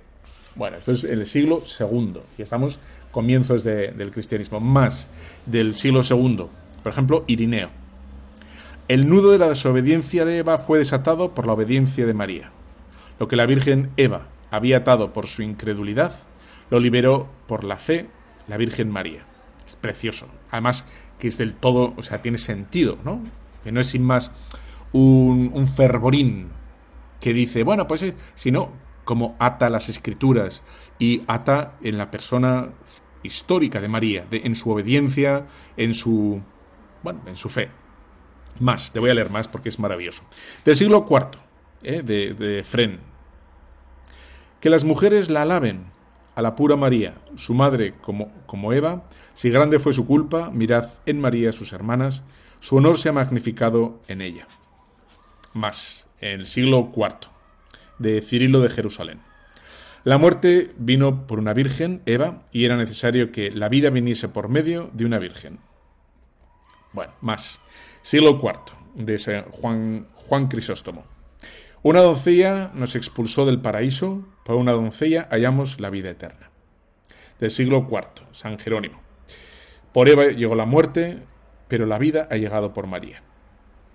[0.56, 2.80] Bueno, esto es el siglo II, y estamos
[3.12, 5.10] comienzos del cristianismo, más
[5.46, 6.48] del siglo II.
[6.84, 7.70] Por ejemplo, Irineo.
[8.88, 12.52] El nudo de la desobediencia de Eva fue desatado por la obediencia de María.
[13.20, 16.14] Lo que la Virgen Eva había atado por su incredulidad,
[16.70, 18.08] lo liberó por la fe
[18.48, 19.26] la Virgen María.
[19.66, 20.28] Es precioso.
[20.50, 20.86] Además,
[21.20, 23.22] que es del todo, o sea, tiene sentido, ¿no?
[23.64, 24.32] Que no es sin más
[24.92, 26.50] un, fervorín
[27.20, 28.72] que dice, bueno, pues eh, si no,
[29.06, 30.64] como ata las escrituras
[30.98, 32.70] y ata en la persona
[33.22, 36.42] histórica de María, en su obediencia, en su,
[37.04, 37.70] bueno, en su fe.
[38.60, 40.24] Más, te voy a leer más porque es maravilloso.
[40.66, 41.38] Del siglo IV,
[41.84, 42.02] ¿eh?
[42.02, 43.00] de, de Fren.
[44.60, 45.86] Que las mujeres la alaben,
[46.40, 50.86] a la pura María, su madre como, como Eva, si grande fue su culpa, mirad
[51.06, 52.24] en María sus hermanas,
[52.62, 54.48] su honor se ha magnificado en ella.
[55.54, 57.28] Más, en el siglo IV,
[57.98, 59.20] de Cirilo de Jerusalén.
[60.06, 64.48] La muerte vino por una virgen, Eva, y era necesario que la vida viniese por
[64.48, 65.60] medio de una virgen.
[66.94, 67.60] Bueno, más.
[68.02, 68.62] Siglo IV,
[68.96, 71.04] de Juan, Juan Crisóstomo.
[71.82, 76.52] Una doncella nos expulsó del paraíso, por una doncella hallamos la vida eterna.
[77.40, 79.00] Del siglo IV, San Jerónimo.
[79.94, 81.20] Por Eva llegó la muerte,
[81.70, 83.24] pero la vida ha llegado por María.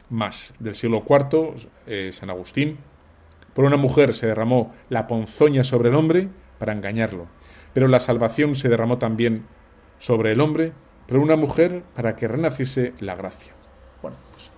[0.08, 2.78] Más, del siglo IV, eh, San Agustín.
[3.52, 7.26] Por una mujer se derramó la ponzoña sobre el hombre para engañarlo,
[7.74, 9.44] pero la salvación se derramó también
[9.98, 10.72] sobre el hombre
[11.06, 13.52] por una mujer para que renaciese la gracia.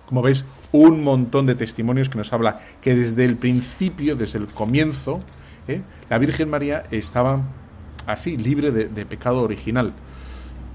[0.07, 4.47] Como veis, un montón de testimonios que nos habla que desde el principio, desde el
[4.47, 5.19] comienzo,
[5.67, 5.81] ¿eh?
[6.09, 7.41] la Virgen María estaba
[8.07, 9.93] así, libre de pecado original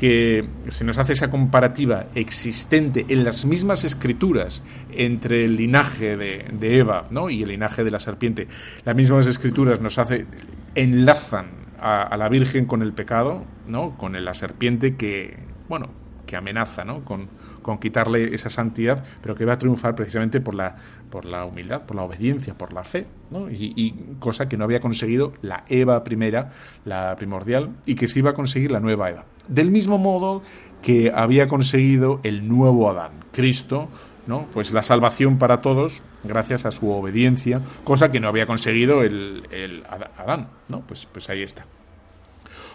[0.03, 6.77] que se nos hace esa comparativa existente en las mismas escrituras entre el linaje de,
[6.77, 7.31] Eva ¿no?
[7.31, 8.49] y el linaje de la serpiente.
[8.85, 10.27] Las mismas escrituras nos hace,
[10.75, 11.47] enlazan
[11.81, 13.97] a, la Virgen con el pecado, ¿no?
[13.97, 15.37] con la serpiente que,
[15.68, 15.90] bueno,
[16.27, 17.05] que amenaza ¿no?
[17.05, 17.29] con,
[17.62, 20.77] con quitarle esa santidad, pero que va a triunfar precisamente por la,
[21.11, 23.07] por la humildad, por la obediencia, por la fe,
[23.51, 26.51] y, cosa que no había conseguido la Eva primera,
[26.85, 29.25] la primordial, y que se iba a conseguir la nueva Eva.
[29.48, 30.42] Del mismo modo
[30.83, 33.88] que había conseguido el nuevo Adán, Cristo,
[34.27, 34.46] ¿no?
[34.53, 39.46] Pues la salvación para todos gracias a su obediencia, cosa que no había conseguido el,
[39.51, 39.85] el
[40.16, 40.81] Adán, ¿no?
[40.81, 41.66] Pues, pues ahí está.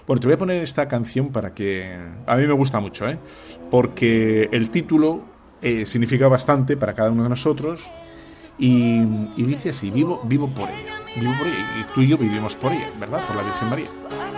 [0.07, 1.97] Bueno, te voy a poner esta canción para que...
[2.25, 3.17] A mí me gusta mucho, ¿eh?
[3.69, 5.21] Porque el título
[5.61, 7.83] eh, significa bastante para cada uno de nosotros
[8.59, 9.01] y,
[9.35, 12.71] dice así, vivo, vivo por ella, vivo por ella, y tú y yo vivimos por
[12.71, 13.25] ella, ¿verdad?
[13.27, 13.87] Por la Virgen María,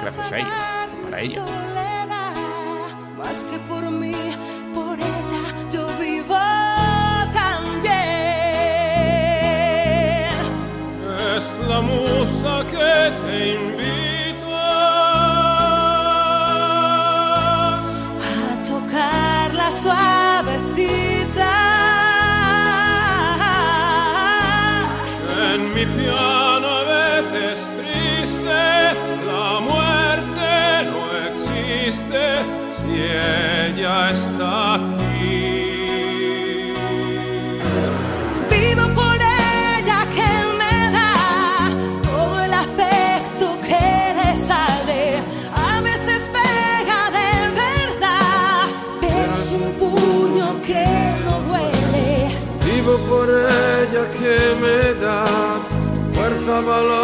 [0.01, 1.45] gracias a ella, para ella.
[3.17, 4.15] Más que por mí,
[4.73, 6.35] por ella yo vivo
[7.33, 7.93] también.
[11.37, 12.98] Es la musa que
[56.62, 56.98] fuerza,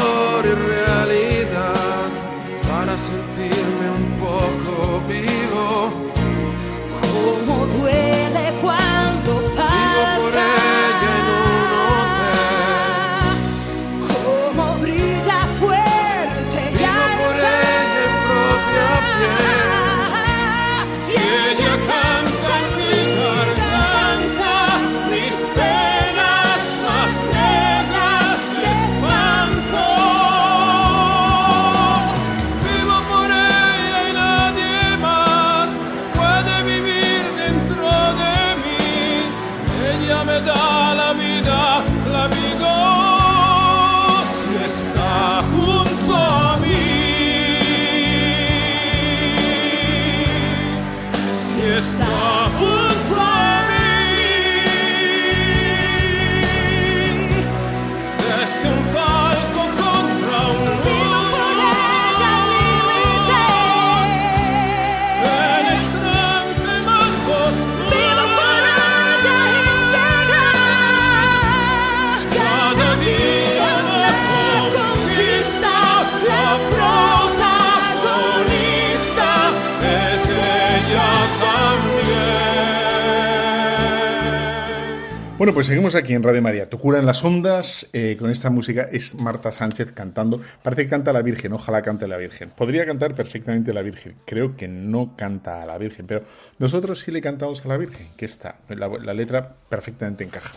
[85.46, 86.68] Bueno, pues seguimos aquí en Radio María.
[86.68, 87.88] Tu cura en las ondas.
[87.94, 90.42] Eh, con esta música es Marta Sánchez cantando.
[90.64, 91.54] Parece que canta la Virgen.
[91.54, 92.50] Ojalá cante la Virgen.
[92.50, 94.16] Podría cantar perfectamente la Virgen.
[94.26, 96.24] Creo que no canta a la Virgen, pero
[96.58, 98.58] nosotros sí le cantamos a la Virgen, que está.
[98.70, 100.56] La, letra perfectamente encaja.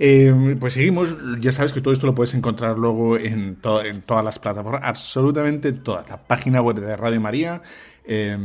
[0.00, 1.14] Eh, pues seguimos.
[1.38, 4.80] Ya sabes que todo esto lo puedes encontrar luego en, todas las plataformas.
[4.82, 6.08] Absolutamente todas.
[6.08, 7.62] La página web de Radio María.
[8.04, 8.36] Eh,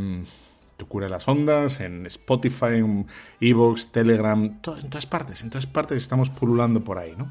[0.82, 3.06] tu cura las ondas, en Spotify, en
[3.40, 7.30] Evox, Telegram, en todas partes, en todas partes estamos pululando por ahí, ¿no?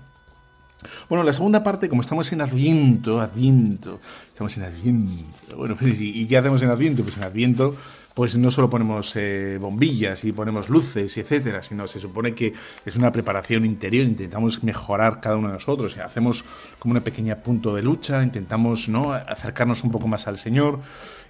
[1.08, 6.38] Bueno, la segunda parte, como estamos en Adviento, Adviento, estamos en Adviento, bueno, ¿y qué
[6.38, 7.02] hacemos en Adviento?
[7.02, 7.74] Pues en Adviento
[8.14, 12.52] pues no solo ponemos eh, bombillas y ponemos luces y etcétera, sino se supone que
[12.84, 16.44] es una preparación interior, intentamos mejorar cada uno de nosotros, hacemos
[16.78, 19.12] como una pequeña punto de lucha, intentamos ¿no?
[19.12, 20.80] acercarnos un poco más al Señor,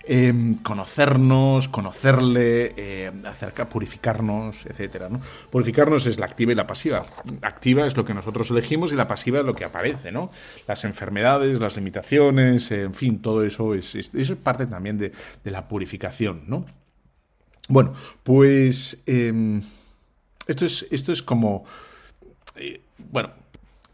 [0.05, 0.33] eh,
[0.63, 5.09] conocernos, conocerle, eh, acercar, purificarnos, etcétera.
[5.09, 5.21] ¿no?
[5.51, 7.05] Purificarnos es la activa y la pasiva.
[7.43, 10.31] Activa es lo que nosotros elegimos y la pasiva es lo que aparece, ¿no?
[10.67, 14.11] Las enfermedades, las limitaciones, en fin, todo eso es,
[14.43, 15.13] parte también de,
[15.45, 16.65] la purificación, ¿no?
[17.69, 19.61] Bueno, pues eh,
[20.47, 21.65] esto, es, esto es como...
[22.57, 23.31] eh, bueno,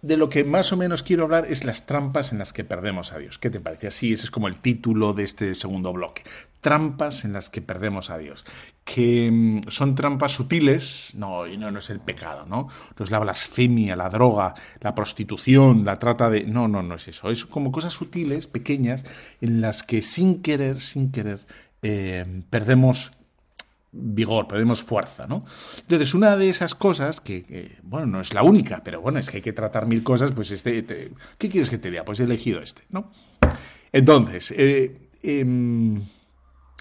[0.03, 3.13] de lo que más o menos quiero hablar es las trampas en las que perdemos
[3.13, 3.39] a Dios.
[3.39, 3.89] ¿Qué te parece?
[3.89, 6.23] Así, ese es como el título de este segundo bloque.
[6.61, 8.45] Trampas en las que perdemos a Dios.
[8.85, 12.69] Que mm, son trampas sutiles, no, y no, no es el pecado, ¿no?
[12.99, 16.45] No es la blasfemia, la droga, la prostitución, la trata de...
[16.45, 17.31] No, no, no es eso.
[17.31, 19.05] Es como cosas sutiles, pequeñas,
[19.41, 21.47] en las que sin querer, sin querer,
[21.83, 23.13] eh, perdemos
[23.99, 25.45] vigor, perdemos fuerza, ¿no?
[25.81, 29.39] Entonces, una de esas cosas, que, bueno, no es la única, pero bueno, es que
[29.39, 32.05] hay que tratar mil cosas, pues este, te- ¿qué quieres que te diga?
[32.05, 33.11] Pues he elegido este, ¿no?
[33.93, 36.03] Entonces, eh, em,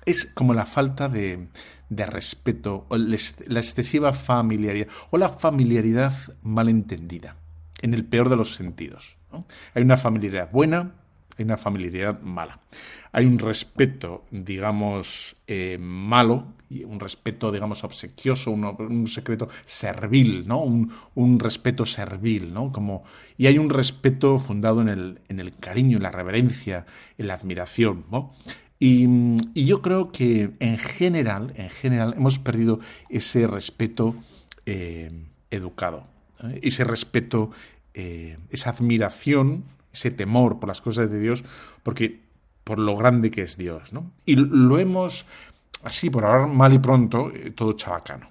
[0.06, 1.48] es como la falta de,
[1.90, 7.38] de respeto, o la ex- la excesiva familiaridad, o la familiaridad malentendida,
[7.82, 9.18] en el peor de los sentidos.
[9.74, 10.94] Hay una familiaridad buena,
[11.38, 12.60] hay una familiaridad mala.
[13.12, 16.54] Hay un respeto, digamos, eh, malo,
[16.86, 20.62] un respeto, digamos, obsequioso, un, secreto servil, ¿no?
[20.62, 22.72] Un, respeto servil, ¿no?
[22.72, 23.04] Como,
[23.38, 26.86] y hay un respeto fundado en el, cariño, en la reverencia,
[27.18, 28.34] en la admiración, ¿no?
[28.78, 29.08] Y,
[29.54, 34.16] y yo creo que en general, en general, hemos perdido ese respeto
[34.66, 35.12] eh,
[35.52, 36.08] educado,
[36.44, 36.60] ¿eh?
[36.64, 37.52] ese respeto,
[37.94, 39.64] eh, esa admiración,
[39.96, 41.44] ese temor por las cosas de Dios,
[41.82, 42.20] porque
[42.64, 44.12] por lo grande que es Dios, ¿no?
[44.26, 45.26] Y lo hemos,
[45.84, 48.30] así por hablar mal y pronto, eh, todo chabacano.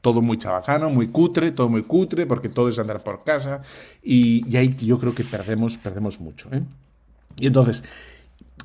[0.00, 3.62] Todo muy chabacano, muy cutre, todo muy cutre, porque todo es andar por casa.
[4.02, 6.50] Y, y ahí yo creo que perdemos, perdemos mucho.
[6.52, 6.62] ¿eh?
[7.36, 7.84] Y entonces,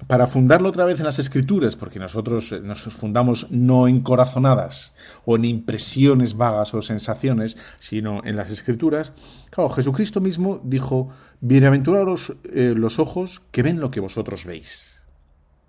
[0.07, 4.93] para fundarlo otra vez en las escrituras, porque nosotros eh, nos fundamos no en corazonadas
[5.25, 9.13] o en impresiones vagas o sensaciones, sino en las escrituras,
[9.49, 11.09] claro, Jesucristo mismo dijo,
[11.41, 15.03] bienaventurados eh, los ojos que ven lo que vosotros veis.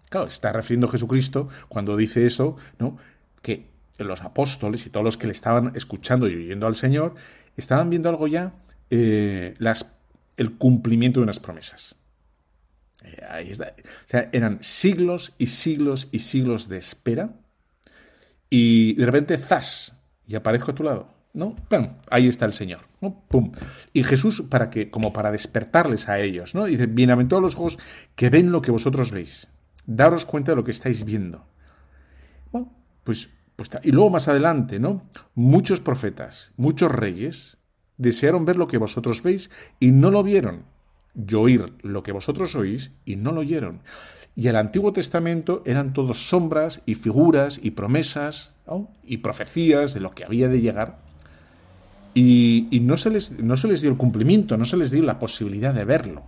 [0.09, 2.97] Claro, está refiriendo Jesucristo cuando dice eso, ¿no?
[3.43, 7.15] Que los apóstoles y todos los que le estaban escuchando y oyendo al Señor
[7.57, 8.55] estaban viendo algo ya,
[8.91, 9.55] eh,
[10.37, 11.97] el cumplimiento de unas promesas.
[13.05, 13.75] Eh, ahí está.
[13.79, 17.31] O sea, eran siglos y siglos y siglos de espera
[18.51, 19.95] y de repente, ¡zas!
[20.27, 21.15] Y aparezco a tu lado.
[21.33, 21.55] ¿No?
[21.69, 21.95] ¡Pum!
[22.11, 22.81] Ahí está el Señor.
[23.01, 23.23] ¿no?
[23.29, 23.53] ¡Pum!
[23.93, 26.65] Y Jesús, para que, como para despertarles a ellos, ¿no?
[26.65, 27.79] Dice, bienaventurados los ojos
[28.17, 29.47] que ven lo que vosotros veis.
[29.87, 31.47] Daros cuenta de lo que estáis viendo.
[33.05, 35.09] Pues, pues y luego más adelante, ¿no?
[35.35, 37.59] Muchos profetas, muchos reyes
[37.97, 40.65] desearon ver lo que vosotros veis y no lo vieron.
[41.15, 43.81] Y oír lo que vosotros oís y no lo oyeron.
[44.37, 48.55] Y el Antiguo Testamento eran todos sombras y figuras y promesas
[49.05, 50.99] y profecías de lo que había de llegar.
[52.15, 55.03] Y, y no, se les, no se les dio el cumplimiento, no se les dio
[55.03, 56.25] la posibilidad de verlo,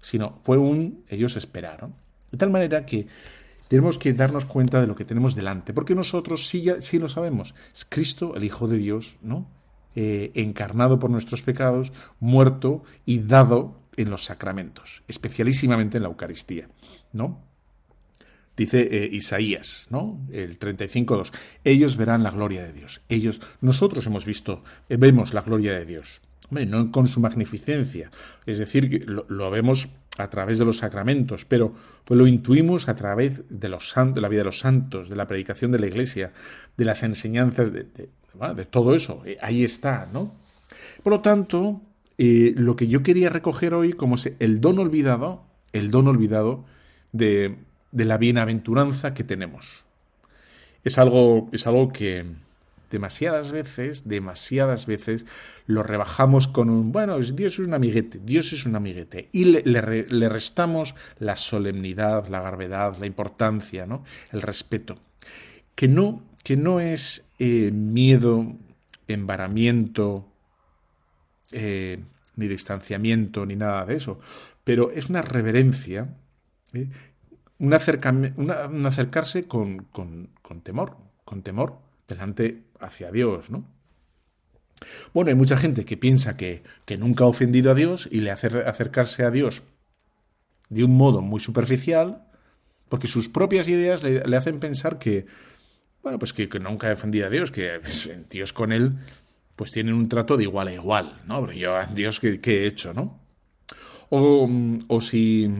[0.00, 1.94] sino fue un ellos esperaron.
[2.30, 3.06] De tal manera que
[3.68, 7.08] tenemos que darnos cuenta de lo que tenemos delante, porque nosotros sí, ya, sí lo
[7.08, 7.54] sabemos.
[7.74, 9.46] Es Cristo, el Hijo de Dios, ¿no?
[9.96, 16.68] Eh, encarnado por nuestros pecados, muerto y dado en los sacramentos, especialísimamente en la Eucaristía,
[17.12, 17.42] ¿no?
[18.56, 20.20] Dice eh, Isaías, ¿no?
[20.30, 21.32] El 35.2.
[21.64, 23.00] Ellos verán la gloria de Dios.
[23.08, 26.20] Ellos, nosotros hemos visto, eh, vemos la gloria de Dios.
[26.50, 28.12] No con su magnificencia.
[28.46, 32.94] Es decir, lo, lo, vemos a través de los sacramentos, pero pues lo intuimos a
[32.94, 36.32] través de, los de la vida de los santos, de la predicación de la iglesia,
[36.76, 39.22] de las enseñanzas, de todo eso.
[39.24, 40.34] Eh, ahí está, ¿no?
[41.02, 41.80] Por lo tanto,
[42.18, 46.64] lo que yo quería recoger hoy como el don olvidado, el don olvidado
[47.12, 47.56] de,
[47.92, 49.84] de la bienaventuranza que tenemos.
[50.84, 52.26] Es algo, es algo que
[52.90, 55.26] demasiadas veces, demasiadas veces
[55.66, 59.62] lo rebajamos con un, bueno, Dios es un amiguete, Dios es un amiguete, y le,
[59.64, 64.04] le, le restamos la solemnidad, la gravedad, la importancia, ¿no?
[64.30, 64.96] el respeto,
[65.74, 68.54] que no, que no es eh, miedo,
[69.08, 70.28] embaramiento,
[71.52, 72.02] eh,
[72.36, 74.18] ni distanciamiento, ni nada de eso,
[74.64, 76.08] pero es una reverencia,
[76.72, 76.88] ¿eh?
[77.58, 77.72] un,
[78.36, 81.78] una, un, acercarse con, con, con, temor, con temor
[82.08, 83.64] delante hacia Dios, ¿no?
[85.12, 88.30] Bueno, hay mucha gente que piensa que, que nunca ha ofendido a Dios y le
[88.30, 89.62] hace acercarse a Dios
[90.68, 92.26] de un modo muy superficial,
[92.88, 95.26] porque sus propias ideas le, hacen pensar que,
[96.02, 98.94] bueno, pues que, que nunca defendía a Dios, que pues, Dios con él,
[99.56, 101.40] pues tienen un trato de igual a igual, ¿no?
[101.46, 103.18] Pero yo, Dios, ¿qué, he hecho, no?
[104.10, 104.48] O,
[104.88, 105.50] o si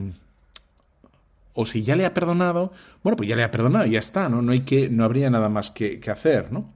[1.55, 2.73] o si ya le ha perdonado,
[3.03, 4.43] bueno, pues ya le ha perdonado, ya está, ¿no?
[4.43, 6.75] No, hay que, no habría nada más que, que hacer, ¿no?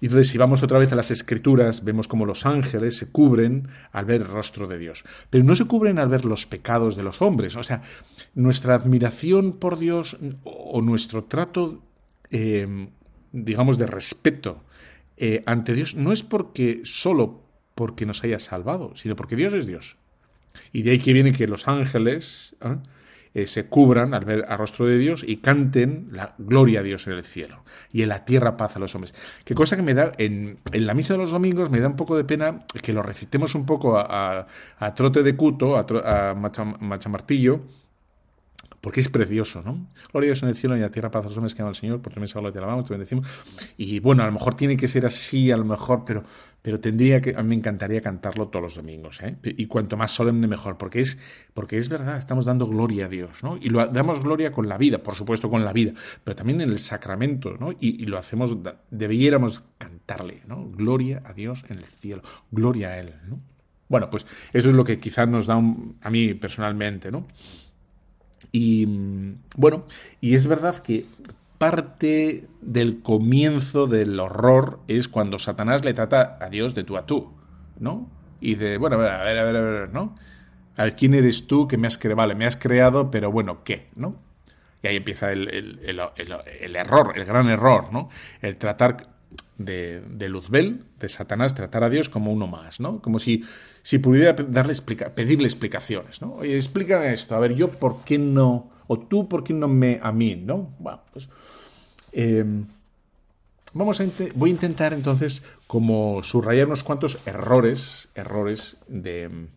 [0.00, 3.68] Y entonces, si vamos otra vez a las escrituras, vemos como los ángeles se cubren
[3.92, 5.04] al ver el rostro de Dios.
[5.30, 7.56] Pero no se cubren al ver los pecados de los hombres.
[7.56, 7.80] O sea,
[8.34, 11.82] nuestra admiración por Dios o nuestro trato,
[12.30, 12.88] eh,
[13.32, 14.64] digamos, de respeto
[15.16, 17.42] eh, ante Dios no es porque solo
[17.74, 19.96] porque nos haya salvado, sino porque Dios es Dios.
[20.72, 22.76] Y de ahí que viene que los ángeles ¿eh?
[23.34, 27.06] eh, se cubran al ver al rostro de Dios y canten la gloria a Dios
[27.06, 29.14] en el cielo y en la tierra paz a los hombres.
[29.44, 31.96] Qué cosa que me da, en, en la misa de los domingos me da un
[31.96, 34.46] poco de pena que lo recitemos un poco a,
[34.78, 37.60] a, trote de cuto, a, tro, a macha, machamartillo,
[38.80, 39.86] porque es precioso, ¿no?
[40.12, 41.62] Gloria a Dios en el cielo y en la tierra paz a los hombres que
[41.62, 43.26] aman al Señor, por tu mesa te alabamos, te bendecimos.
[43.76, 46.24] Y bueno, a lo mejor tiene que ser así, a lo mejor, pero,
[46.62, 49.36] pero tendría que, a mí me encantaría cantarlo todos los domingos, ¿eh?
[49.42, 51.18] Y cuanto más solemne mejor, porque es,
[51.54, 53.56] porque es verdad, estamos dando gloria a Dios, ¿no?
[53.56, 55.92] Y lo damos gloria con la vida, por supuesto con la vida,
[56.24, 57.72] pero también en el sacramento, ¿no?
[57.80, 58.56] Y, lo hacemos,
[58.90, 60.68] debiéramos cantarle, ¿no?
[60.70, 63.40] Gloria a Dios en el cielo, gloria a Él, ¿no?
[63.88, 67.26] Bueno, pues eso es lo que quizás nos da a mí personalmente, ¿no?
[68.52, 68.86] Y
[69.56, 69.84] bueno,
[70.20, 71.06] y es verdad que
[71.58, 77.06] parte del comienzo del horror es cuando Satanás le trata a Dios de tú a
[77.06, 77.32] tú,
[77.78, 78.10] ¿no?
[78.40, 80.14] Y de, bueno, a ver, a ver, a ver, a ver ¿no?
[80.76, 82.16] A ¿quién eres tú que me has creado?
[82.16, 83.88] Vale, me has creado, pero bueno, ¿qué?
[83.96, 84.20] ¿No?
[84.82, 86.00] Y ahí empieza el, el,
[86.60, 88.10] el error, el gran error, ¿no?
[88.42, 89.15] El tratar
[89.58, 93.00] de, de, Luzbel, de Satanás, tratar a Dios como uno más, ¿no?
[93.00, 93.44] Como si,
[93.82, 94.74] si pudiera darle
[95.14, 96.34] pedirle explicaciones, ¿no?
[96.34, 99.98] Oye, explícame esto, a ver, yo por qué no, o tú por qué no me
[100.02, 100.74] a mí, ¿no?
[100.78, 101.28] Bueno, pues
[102.12, 102.44] eh,
[103.72, 109.48] vamos a voy a intentar entonces como subrayar unos cuantos errores, errores de,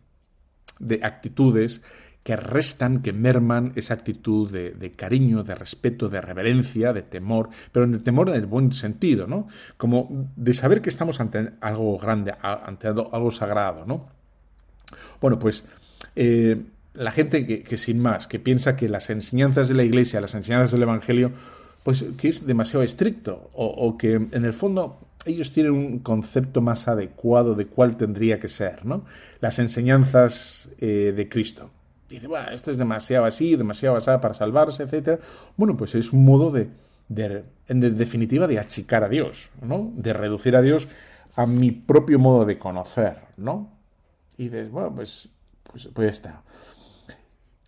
[0.78, 1.82] de actitudes
[2.22, 7.86] que restan, que merman esa actitud de, cariño, de respeto, de reverencia, de temor, pero
[7.86, 9.48] en el temor en el buen sentido, ¿no?
[9.76, 14.08] Como de saber que estamos ante algo grande, ante algo sagrado, ¿no?
[15.20, 15.64] Bueno, pues
[16.14, 16.62] eh,
[16.92, 20.72] la gente que, sin más, que piensa que las enseñanzas de la Iglesia, las enseñanzas
[20.72, 21.32] del Evangelio,
[21.84, 26.60] pues que es demasiado estricto, o, o que en el fondo ellos tienen un concepto
[26.60, 29.04] más adecuado de cuál tendría que ser, ¿no?
[29.40, 31.70] Las enseñanzas eh, de Cristo
[32.14, 35.20] dice, bueno, esto es demasiado así, demasiado basada para salvarse, etc.
[35.56, 36.70] Bueno, pues es un modo de,
[37.68, 39.92] en definitiva, de achicar a Dios, ¿no?
[39.94, 40.88] De reducir a Dios
[41.36, 43.70] a mi propio modo de conocer, ¿no?
[44.36, 45.28] Y dices, bueno, pues,
[45.62, 46.42] pues, pues está.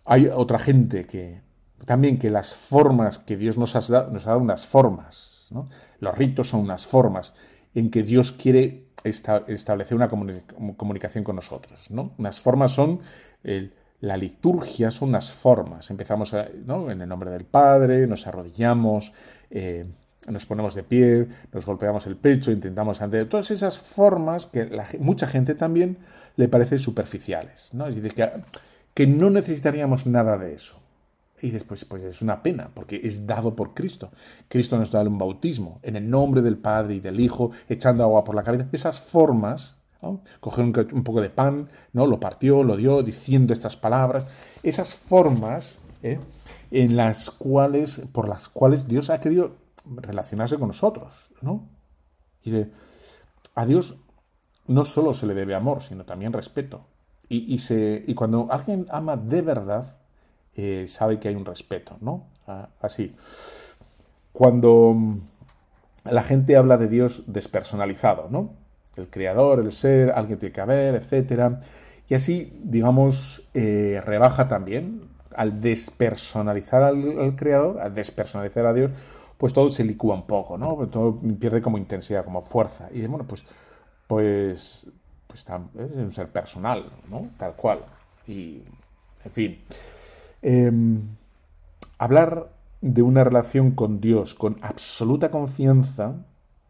[0.05, 1.41] Hay otra gente que
[1.85, 5.69] también que las formas que Dios nos ha dado, nos ha dado unas formas, ¿no?
[5.99, 7.33] Los ritos son unas formas
[7.73, 12.13] en que Dios quiere esta, establecer una comunicación con nosotros, ¿no?
[12.17, 12.99] Unas formas son
[13.43, 13.73] el,
[14.03, 15.89] la liturgia son unas formas.
[15.89, 16.35] Empezamos
[16.65, 16.91] ¿no?
[16.91, 19.13] en el nombre del Padre, nos arrodillamos,
[19.49, 19.85] eh,
[20.27, 25.25] nos ponemos de pie, nos golpeamos el pecho, intentamos ante todas esas formas que mucha
[25.25, 25.99] gente también
[26.35, 27.69] le parece superficiales.
[27.71, 27.87] ¿no?
[27.87, 28.29] Es decir, que,
[28.93, 30.81] que no necesitaríamos nada de eso.
[31.41, 34.11] Y dices, pues, pues es una pena, porque es dado por Cristo.
[34.49, 38.25] Cristo nos da un bautismo en el nombre del Padre y del Hijo, echando agua
[38.25, 38.67] por la cabeza.
[38.73, 39.77] Esas formas
[40.39, 42.07] Cogió un, poco de pan, ¿no?
[42.07, 44.25] lo partió, lo dio, diciendo estas palabras.
[44.61, 46.19] Esas formas ¿eh?
[46.71, 51.13] en las cuales, por las cuales Dios ha querido relacionarse con nosotros.
[51.41, 51.67] ¿no?
[52.43, 52.71] Y de,
[53.55, 53.97] a Dios
[54.67, 56.85] no solo se le debe amor, sino también respeto.
[57.29, 59.95] Y, se, y cuando alguien ama de verdad,
[60.55, 62.27] eh, sabe que hay un respeto, ¿no?
[62.79, 63.15] Así.
[64.31, 64.95] Cuando
[66.03, 68.53] la gente habla de Dios despersonalizado, ¿no?
[68.95, 71.57] El creador, el ser, alguien tiene que haber, etc.
[72.07, 75.01] Y así, digamos, eh, rebaja también
[75.35, 78.91] al despersonalizar al, creador, al despersonalizar a Dios,
[79.37, 80.75] pues todo se licúa un poco, ¿no?
[80.87, 82.87] Todo pierde como intensidad, como fuerza.
[82.91, 83.43] Y bueno, pues,
[84.07, 84.85] pues,
[85.27, 87.29] pues es un ser personal, ¿no?
[87.37, 87.79] Tal cual.
[88.27, 88.61] Y,
[89.25, 89.59] en fin.
[90.41, 90.71] Eh,
[91.97, 92.49] hablar
[92.81, 96.15] de una relación con Dios con absoluta confianza,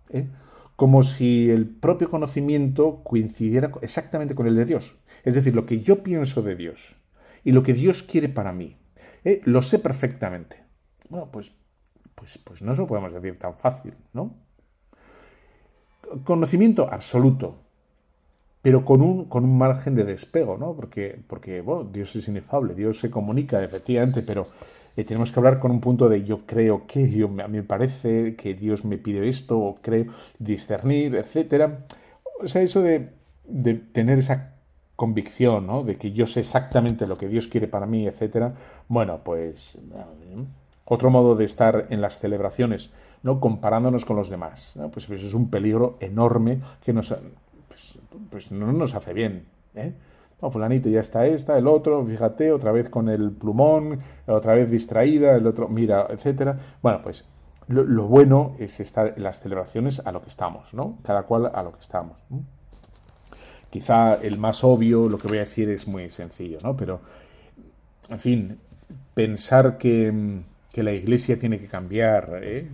[0.10, 0.28] ¿eh?
[0.76, 4.98] Como si el propio conocimiento coincidiera exactamente con el de Dios.
[5.24, 6.96] Es decir, lo que yo pienso de Dios
[7.44, 8.78] y lo que Dios quiere para mí,
[9.24, 9.42] ¿eh?
[9.46, 10.64] lo sé perfectamente.
[11.10, 11.54] Bueno, pues,
[12.16, 14.36] pues, pues no se lo podemos decir tan fácil, ¿no?
[16.24, 17.58] Conocimiento absoluto,
[18.62, 20.76] pero con un, con un margen de despego, ¿no?
[20.76, 24.48] Porque, porque Dios es inefable, Dios se comunica efectivamente, pero
[24.96, 28.54] tenemos que hablar con un punto de yo creo que, a mí me parece que
[28.54, 30.06] Dios me pide esto, o creo
[30.38, 31.86] discernir, etcétera.
[32.42, 33.10] O sea, eso de,
[33.92, 34.54] tener esa
[34.96, 35.84] convicción, ¿no?
[35.84, 38.54] De que yo sé exactamente lo que Dios quiere para mí, etcétera.
[38.88, 39.78] Bueno, pues
[40.86, 42.92] otro modo de estar en las celebraciones,
[43.24, 43.40] ¿no?
[43.40, 44.74] Comparándonos con los demás.
[44.92, 47.16] Pues, pues es un peligro enorme que nos,
[47.68, 47.98] pues,
[48.30, 49.94] pues no nos hace bien, ¿eh?
[50.44, 54.70] No, fulanito ya está esta, el otro, fíjate, otra vez con el plumón, otra vez
[54.70, 56.60] distraída, el otro, mira, etcétera.
[56.82, 57.24] Bueno, pues
[57.70, 60.98] lo, bueno es estar en las celebraciones a lo que estamos, ¿no?
[61.02, 62.18] Cada cual a lo que estamos.
[63.70, 66.76] Quizá el más obvio, lo que voy a decir es muy sencillo, ¿no?
[66.76, 67.00] Pero,
[68.10, 68.60] en fin,
[69.14, 70.42] pensar que,
[70.74, 72.68] que la Iglesia tiene que cambiar, ¿eh?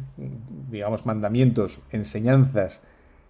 [0.71, 2.81] digamos, mandamientos, enseñanzas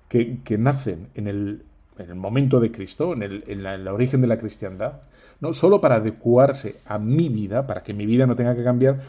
[0.08, 1.66] que, que nacen en el,
[2.00, 5.02] en el, momento de Cristo, en el, en, la, origen de la cristiandad,
[5.40, 9.02] no solo para adecuarse a mi vida, para que mi vida no tenga que cambiar,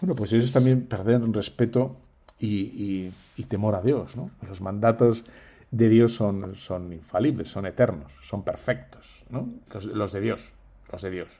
[0.00, 1.96] bueno, pues eso es también perder respeto
[2.38, 4.30] y, y, temor a Dios, ¿no?
[4.46, 5.24] Los mandatos
[5.70, 9.48] de Dios son, son infalibles, son eternos, son perfectos, ¿no?
[9.72, 10.52] Los, de Dios,
[10.90, 11.38] los de Dios.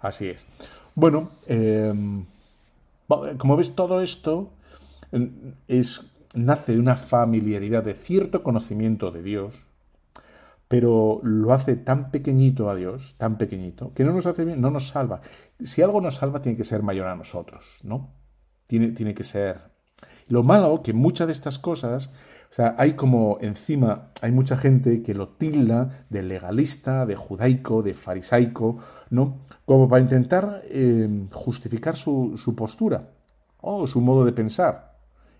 [0.00, 0.44] Así es.
[0.94, 1.92] Bueno, eh,
[3.38, 4.50] como ves, todo esto
[5.68, 9.54] es, nace de una familiaridad, de cierto conocimiento de Dios,
[10.68, 14.70] pero lo hace tan pequeñito a Dios, tan pequeñito, que no nos hace bien, no
[14.70, 15.20] nos salva.
[15.62, 18.14] Si algo nos salva, tiene que ser mayor a nosotros, ¿no?
[18.66, 19.60] Tiene, tiene que ser.
[20.28, 22.10] Lo malo que muchas de estas cosas
[22.50, 27.82] o sea, hay como encima, hay mucha gente que lo tilda de legalista, de judaico,
[27.82, 28.78] de farisaico,
[29.10, 29.40] ¿no?
[29.64, 33.10] Como para intentar eh, justificar su, su, postura
[33.60, 34.96] o su modo de pensar.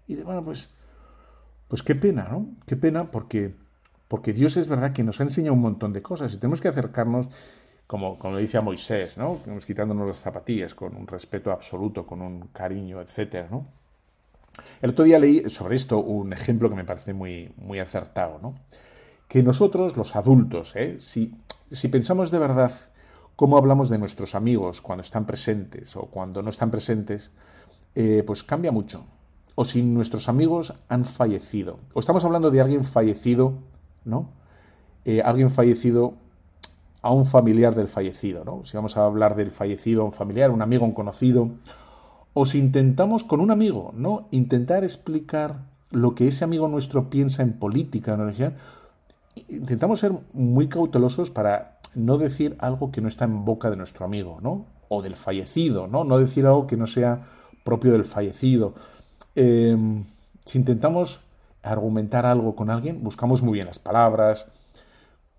[0.06, 0.70] Y de, bueno, pues,
[1.68, 2.50] pues qué pena, ¿no?
[2.66, 3.56] Qué pena porque,
[4.08, 6.68] porque Dios es verdad que nos ha enseñado un montón de cosas y tenemos que
[6.68, 7.28] acercarnos,
[7.86, 9.40] como, como dice a Moisés, ¿no?
[9.66, 13.66] Quitándonos las zapatillas con un respeto absoluto, con un cariño, etcétera, ¿no?
[14.80, 18.54] El otro día leí sobre esto un ejemplo que me parece muy, muy acertado, ¿no?
[19.28, 20.96] Que nosotros, los adultos, ¿eh?
[21.00, 21.34] si,
[21.70, 22.72] si pensamos de verdad
[23.34, 27.32] cómo hablamos de nuestros amigos cuando están presentes o cuando no están presentes,
[27.94, 29.04] eh, pues cambia mucho.
[29.54, 33.54] O si nuestros amigos han fallecido, o estamos hablando de alguien fallecido,
[34.06, 34.30] ¿no?
[35.04, 36.14] Eh, alguien fallecido
[37.02, 38.64] a un familiar del fallecido, ¿no?
[38.64, 41.50] Si vamos a hablar del fallecido a un familiar, un amigo, un conocido,
[42.34, 44.26] o si intentamos con un amigo, ¿no?
[44.30, 48.54] Intentar explicar lo que ese amigo nuestro piensa en política, en
[49.48, 54.04] intentamos ser muy cautelosos para no decir algo que no está en boca de nuestro
[54.04, 54.66] amigo, ¿no?
[54.88, 56.04] O del fallecido, ¿no?
[56.04, 57.26] No decir algo que no sea
[57.64, 58.74] propio del fallecido.
[59.34, 59.76] Eh,
[60.44, 61.25] si intentamos
[61.72, 64.46] argumentar algo con alguien, buscamos muy bien las palabras,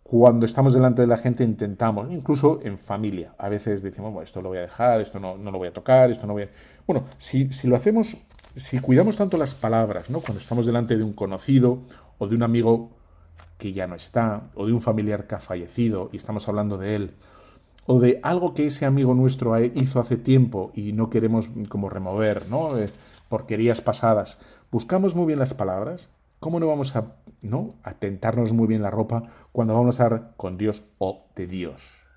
[0.07, 4.41] cuando estamos delante de la gente intentamos, incluso en familia, a veces decimos, bueno, esto
[4.41, 6.49] lo voy a dejar, esto no, no lo voy a tocar, esto no voy a...
[6.87, 8.15] Bueno, si, si, lo hacemos,
[8.55, 10.21] si cuidamos tanto las palabras, ¿no?
[10.21, 11.79] Cuando estamos delante de un conocido
[12.19, 12.91] o de un amigo
[13.57, 16.95] que ya no está, o de un familiar que ha fallecido y estamos hablando de
[16.95, 17.11] él,
[17.85, 22.49] o de algo que ese amigo nuestro hizo hace tiempo y no queremos como remover,
[22.49, 22.77] ¿no?
[22.77, 22.89] Eh,
[23.27, 24.39] porquerías pasadas.
[24.71, 26.07] Buscamos muy bien las palabras
[26.39, 27.75] ¿Cómo no vamos a, ¿no?
[27.83, 32.07] a tentarnos muy bien la ropa cuando vamos a estar con Dios o de Dios?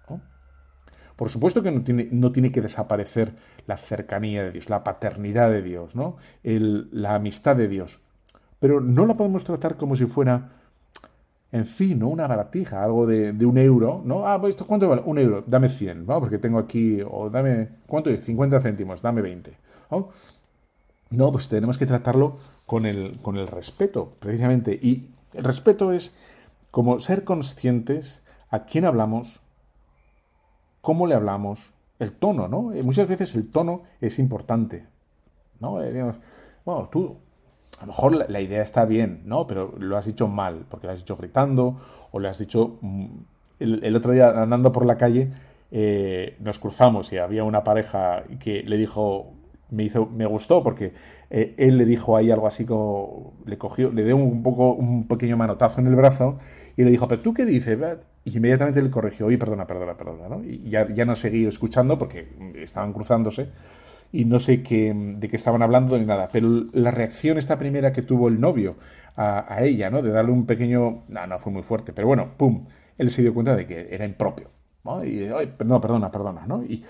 [1.21, 3.35] Por supuesto que no tiene, no tiene, que desaparecer
[3.67, 6.17] la cercanía de Dios, la paternidad de Dios, ¿no?
[6.43, 8.01] La amistad de Dios.
[8.59, 10.53] Pero no la podemos tratar como si fuera,
[11.53, 12.09] en fin, ¿no?
[12.09, 14.27] una baratija, algo de, de un euro, ¿no?
[14.27, 15.03] Ah, pues esto, ¿cuánto vale?
[15.05, 16.21] Un euro, dame 100, ¿no?
[16.21, 18.25] Porque tengo aquí, o dame, ¿cuánto es?
[18.25, 19.59] 50 céntimos, dame 20.
[19.91, 20.09] ¿no?
[21.11, 24.79] No, pues tenemos que tratarlo con el, con el respeto, precisamente.
[24.81, 26.15] Y el respeto es
[26.71, 29.41] como ser conscientes a quién hablamos,
[30.81, 32.75] cómo le hablamos, el tono, ¿no?
[32.75, 34.87] Y muchas veces el tono es importante,
[35.61, 35.83] ¿no?
[35.83, 36.17] Eh, digamos,
[36.65, 37.17] bueno, tú,
[37.79, 39.47] a lo mejor la, idea está bien, ¿no?
[39.47, 41.81] Pero lo has dicho mal, porque lo has dicho gritando,
[42.13, 42.79] o lo has dicho...
[43.59, 45.31] El, el otro día andando por la calle,
[45.71, 49.35] eh, nos cruzamos y había una pareja que le dijo
[49.71, 50.93] me hizo, me gustó porque
[51.31, 55.07] eh, él le dijo ahí algo así como, le cogió, le dio un poco, un
[55.07, 56.39] pequeño manotazo en el brazo
[56.77, 57.79] y le dijo, pero tú qué dices,
[58.25, 60.45] y inmediatamente le corrigió, oye, perdona, perdona, perdona, ¿no?
[60.45, 63.49] Y ya, ya no seguí escuchando porque estaban cruzándose
[64.13, 67.93] y no sé qué, de qué estaban hablando ni nada, pero la reacción esta primera
[67.93, 68.77] que tuvo el novio
[69.17, 70.03] a, a ella, ¿no?
[70.03, 72.67] De darle un pequeño, no, no fue muy fuerte, pero bueno, pum,
[72.99, 74.51] él se dio cuenta de que era impropio,
[74.85, 75.05] ¿no?
[75.05, 76.63] Y, oye, no, perdona, perdona, ¿no?
[76.65, 76.85] Y,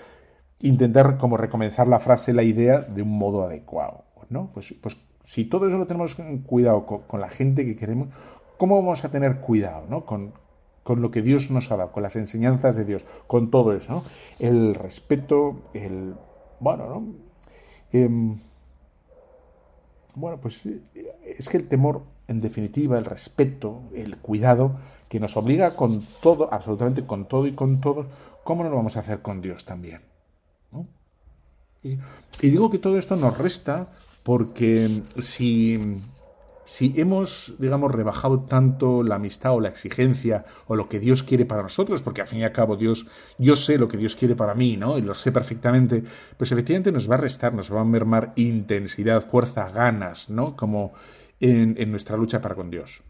[0.61, 4.51] intentar como recomenzar la frase, la idea de un modo adecuado, ¿no?
[4.53, 8.09] Pues, pues si todo eso lo tenemos cuidado con, la gente que queremos,
[8.57, 10.05] ¿cómo vamos a tener cuidado, ¿no?
[10.05, 10.33] Con,
[10.83, 14.03] con, lo que Dios nos ha dado, con las enseñanzas de Dios, con todo eso.
[14.39, 16.15] El respeto, el,
[16.59, 17.13] bueno, ¿no?
[17.91, 18.39] Em,
[20.15, 20.81] bueno, pues eh,
[21.37, 26.53] es que el temor, en definitiva, el respeto, el cuidado, que nos obliga con todo,
[26.53, 28.07] absolutamente con todo y con todos,
[28.43, 30.10] ¿cómo no lo vamos a hacer con Dios también?
[31.83, 31.97] Y,
[32.41, 33.91] digo que todo esto nos resta
[34.23, 36.01] porque si
[36.71, 41.45] si hemos, digamos, rebajado tanto la amistad o la exigencia o lo que Dios quiere
[41.45, 43.07] para nosotros, porque al fin y al cabo Dios,
[43.37, 44.97] yo sé lo que Dios quiere para mí, ¿no?
[44.97, 46.01] Y lo sé perfectamente,
[46.37, 50.55] pues efectivamente nos va a restar, nos va a mermar intensidad, fuerza, ganas, ¿no?
[50.55, 50.93] Como
[51.41, 53.01] en, en nuestra lucha para con Dios.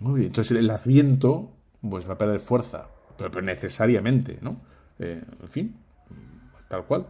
[0.00, 4.60] Muy bien, entonces el adviento, pues va a perder fuerza, pero, pero necesariamente, ¿no?
[4.98, 5.76] Eh, en fin,
[6.68, 7.06] tal cual.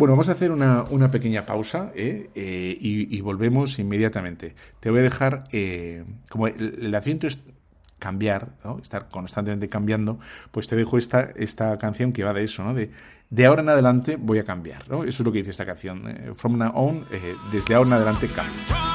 [0.00, 2.30] Bueno, vamos a hacer una, una pequeña pausa ¿eh?
[2.34, 4.54] Eh, y, volvemos inmediatamente.
[4.80, 7.38] Te voy a dejar, eh, como el, el, adviento es
[7.98, 8.48] cambiar,
[8.80, 10.18] estar constantemente cambiando,
[10.52, 12.72] pues te dejo esta, esta canción que va de eso, ¿no?
[12.72, 12.90] de,
[13.28, 14.88] de ahora en adelante voy a cambiar.
[14.88, 15.04] ¿no?
[15.04, 16.34] Eso es lo que dice esta canción.
[16.34, 17.04] From now on,
[17.52, 18.89] desde ahora en adelante cambio.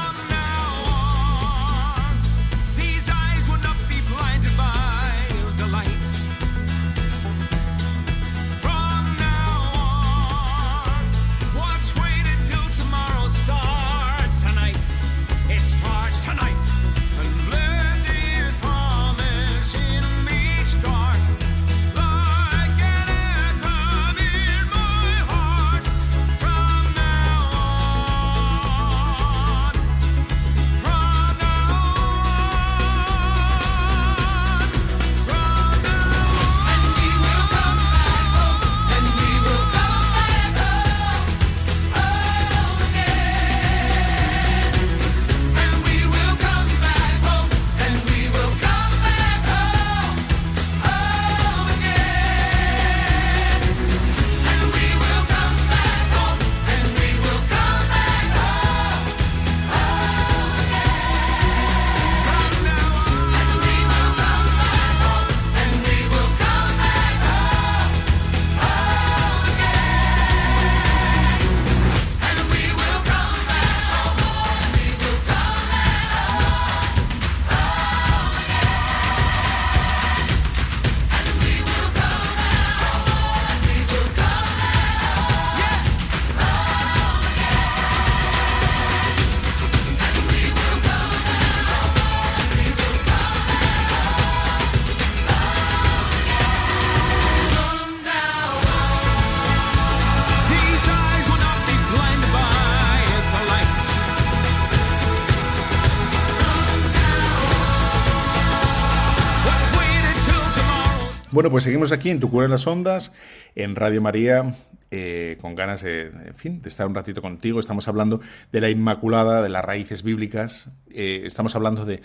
[111.36, 113.12] Bueno, pues seguimos aquí en Tu Cura en las Ondas,
[113.56, 114.56] en Radio María,
[114.90, 117.60] eh, con ganas de, en fin, de estar un ratito contigo.
[117.60, 118.22] Estamos hablando
[118.54, 120.70] de la Inmaculada, de las raíces bíblicas.
[120.94, 122.00] Eh, estamos hablando de,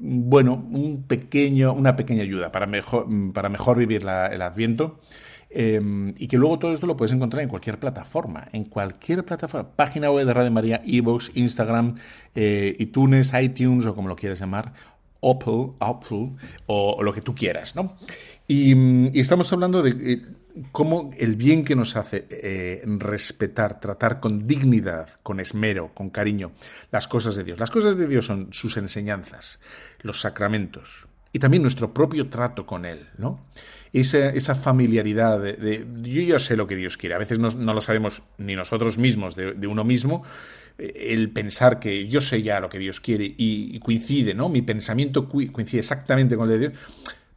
[0.00, 4.98] bueno, un pequeño, una pequeña ayuda para mejor, para mejor vivir la, el Adviento.
[5.50, 5.80] Eh,
[6.18, 10.10] y que luego todo esto lo puedes encontrar en cualquier plataforma, en cualquier plataforma, página
[10.10, 11.94] web de Radio María, iVoox, Instagram,
[12.34, 14.72] eh, iTunes, iTunes o como lo quieras llamar,
[15.22, 16.32] Apple, Apple
[16.66, 17.96] o, lo que tú quieras, ¿no?
[18.48, 20.22] Y, estamos hablando de eh,
[20.72, 26.52] cómo el bien que nos hace eh, respetar, tratar con dignidad, con esmero, con cariño,
[26.90, 27.60] las cosas de Dios.
[27.60, 29.60] Las cosas de Dios son sus enseñanzas,
[30.00, 33.44] los sacramentos y también nuestro propio trato con Él, ¿no?
[33.92, 37.14] Esa, esa familiaridad de, yo ya sé lo que Dios quiere.
[37.14, 40.22] A veces no, lo sabemos ni nosotros mismos de, uno mismo,
[40.78, 44.48] el pensar que yo sé ya lo que Dios quiere y, y coincide, ¿no?
[44.48, 46.80] Mi pensamiento coincide exactamente con el de Dios,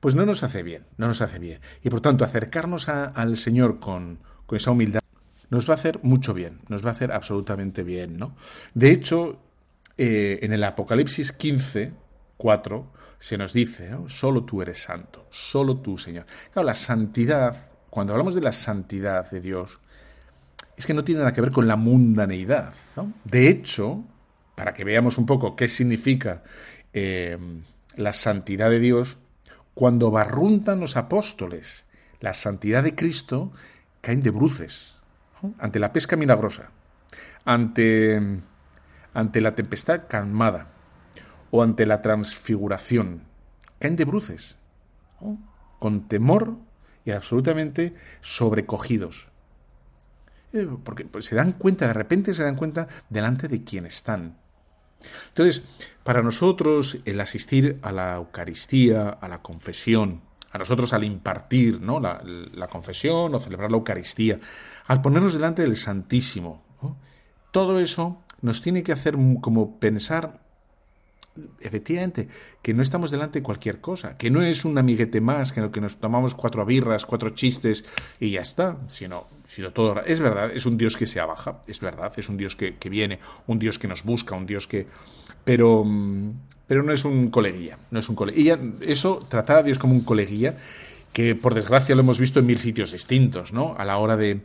[0.02, 1.62] pues no nos hace bien, no nos hace bien.
[1.84, 5.00] Y por tanto, acercarnos a, al Señor con, con, esa humildad
[5.50, 8.36] nos va a hacer mucho bien, nos va a hacer absolutamente bien, ¿no?
[8.74, 9.40] De hecho,
[9.98, 11.94] eh, en el Apocalipsis 15,
[12.38, 14.10] 4, se nos dice, ¿no?
[14.10, 16.26] Solo tú eres santo, solo tú, Señor.
[16.52, 19.80] Claro, la santidad, cuando hablamos de la santidad de Dios,
[20.76, 22.74] es que no tiene nada que ver con la mundaneidad.
[23.24, 24.04] De hecho,
[24.56, 26.42] para que veamos un poco qué significa
[26.94, 27.38] eh,
[27.96, 29.18] la santidad de Dios,
[29.74, 31.86] cuando barruntan los apóstoles
[32.20, 33.52] la santidad de Cristo,
[34.02, 34.96] caen de bruces
[35.58, 36.70] ante la pesca milagrosa,
[37.46, 38.42] ante,
[39.14, 40.68] ante la tempestad calmada
[41.50, 43.24] o ante la transfiguración.
[43.80, 44.56] Caen de bruces,
[45.80, 46.58] con temor
[47.06, 49.32] y absolutamente sobrecogidos
[50.84, 54.38] porque pues, se dan cuenta, de repente se dan cuenta delante de quién están.
[55.30, 55.64] Entonces,
[56.04, 60.22] para nosotros el asistir a la Eucaristía, a la confesión,
[60.52, 62.00] a nosotros al impartir ¿no?
[62.00, 64.40] la, confesión o celebrar la Eucaristía,
[64.88, 66.64] al ponernos delante del Santísimo.
[67.52, 70.42] Todo eso nos tiene que hacer como pensar
[71.62, 72.28] efectivamente,
[72.62, 75.80] que no estamos delante de cualquier cosa, que no es un amiguete más, que, que
[75.80, 77.86] nos tomamos cuatro birras, cuatro chistes
[78.20, 80.02] y ya está, sino, sino todo.
[80.06, 82.90] Es verdad, es un Dios que se abaja, es verdad, es un Dios que, que
[82.90, 84.88] viene, un Dios que nos busca, un Dios que.
[85.44, 85.86] Pero,
[86.68, 88.58] pero no es un coleguilla, no es un coleguilla.
[88.80, 90.56] Eso, tratar a Dios como un coleguilla,
[91.12, 93.76] que por desgracia lo hemos visto en mil sitios distintos, ¿no?
[93.78, 94.40] A la hora de,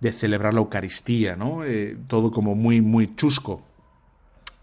[0.00, 1.62] de celebrar la Eucaristía, ¿no?
[1.62, 3.62] Eh, todo como muy, muy chusco,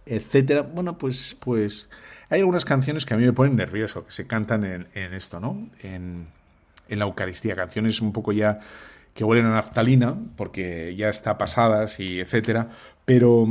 [0.08, 0.64] etcétera.
[0.64, 1.92] Bueno, pues, pues
[2.32, 5.40] hay algunas canciones que a mí me ponen nervioso, que se cantan en, en esto,
[5.40, 5.70] ¿no?
[5.84, 6.30] En,
[6.88, 8.60] en, la Eucaristía, canciones un poco ya
[9.14, 12.70] que huelen a naftalina, porque ya está pasadas y etcétera,
[13.06, 13.46] pero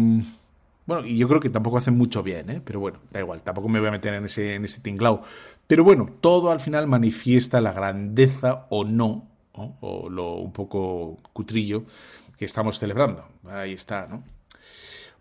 [0.87, 2.61] bueno, y yo creo que tampoco hacen mucho bien, ¿eh?
[2.65, 5.23] Pero bueno, da igual, tampoco me voy a meter en ese, en ese tinglao.
[5.67, 11.85] Pero bueno, todo al final manifiesta la grandeza o no, o lo un poco cutrillo
[12.37, 13.25] que estamos celebrando.
[13.49, 14.25] Ahí está, ¿no?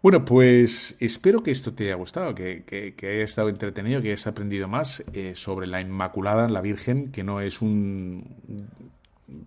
[0.01, 4.07] Bueno, pues espero que esto te haya gustado, que, que, que hayas estado entretenido, que
[4.07, 8.25] hayas aprendido más eh, sobre la Inmaculada, la Virgen, que no es un,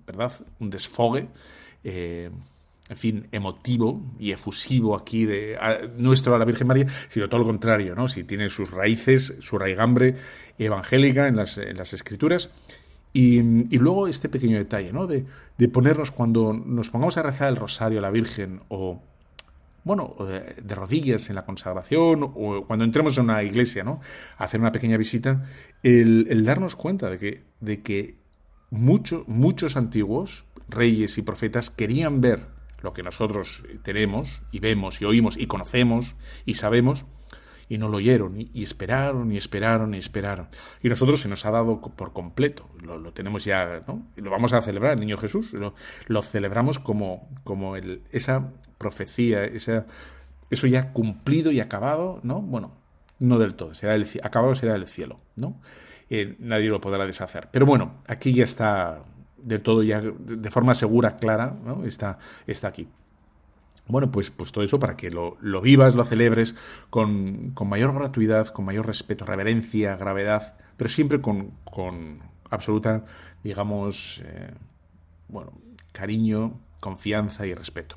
[0.06, 0.32] ¿verdad?
[0.60, 1.28] Un desfogue,
[1.82, 2.30] eh,
[2.88, 5.58] en fin, emotivo y efusivo aquí de
[5.96, 8.08] nuestro a la Virgen María, sino todo lo contrario, ¿no?
[8.08, 10.16] Si tiene sus raíces, su raigambre
[10.58, 12.50] evangélica en las, en las Escrituras.
[13.12, 13.38] Y,
[13.74, 15.06] y, luego este pequeño detalle, ¿no?
[15.06, 15.24] De,
[15.56, 19.00] de ponernos cuando nos pongamos a rezar el rosario a la Virgen o
[19.84, 24.00] bueno, de rodillas en la consagración o cuando entremos en una iglesia, ¿no?
[24.38, 25.44] A hacer una pequeña visita,
[25.82, 28.16] el, el darnos cuenta de que, de que
[28.74, 32.46] mucho, muchos antiguos reyes y profetas querían ver
[32.82, 36.14] lo que nosotros tenemos y vemos y oímos y conocemos
[36.44, 37.06] y sabemos
[37.68, 40.48] y no lo oyeron y, y esperaron y esperaron y esperaron.
[40.82, 44.06] Y nosotros se nos ha dado por completo, lo, lo tenemos ya, ¿no?
[44.16, 45.74] Y lo vamos a celebrar, el Niño Jesús, lo,
[46.06, 49.86] lo celebramos como, como el, esa profecía, esa,
[50.50, 52.42] eso ya cumplido y acabado, ¿no?
[52.42, 52.72] Bueno,
[53.18, 55.58] no del todo, será el, acabado será el cielo, ¿no?
[56.38, 57.48] Nadie lo podrá deshacer.
[57.50, 59.02] Pero bueno, aquí ya está
[59.36, 61.84] del todo ya de forma segura, clara, ¿no?
[61.84, 62.88] Está, está aquí.
[63.86, 66.54] Bueno, pues, pues todo eso para que lo, lo vivas, lo celebres
[66.88, 73.04] con, con, mayor gratuidad, con mayor respeto, reverencia, gravedad, pero siempre con, con absoluta,
[73.42, 74.52] digamos, eh,
[75.28, 75.52] bueno,
[75.92, 77.96] cariño, confianza y respeto.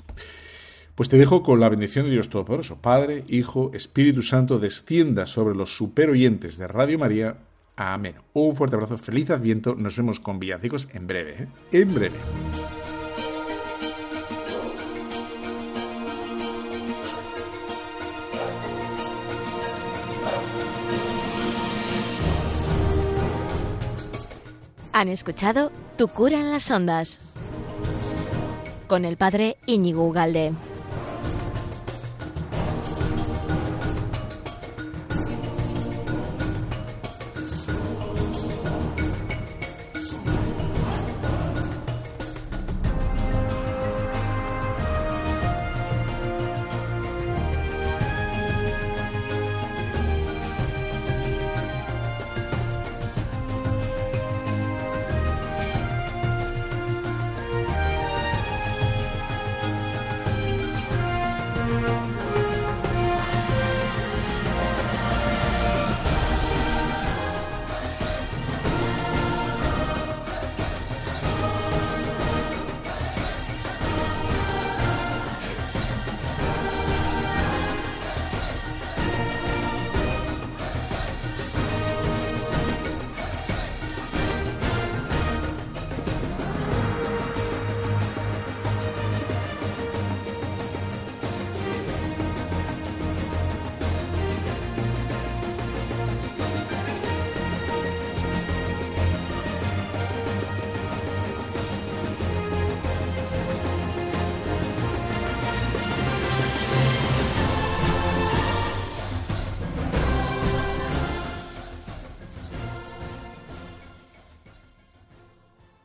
[0.94, 5.54] Pues te dejo con la bendición de Dios Todopoderoso, Padre, Hijo, Espíritu Santo, descienda sobre
[5.54, 7.38] los superoyentes de Radio María.
[7.80, 8.16] Amén.
[8.32, 9.76] Un fuerte abrazo, feliz adviento.
[9.76, 11.48] Nos vemos con villancicos en breve, ¿eh?
[11.70, 12.18] En breve.
[24.92, 27.34] Han escuchado Tu cura en las ondas
[28.88, 30.52] con el padre Íñigo Ugalde.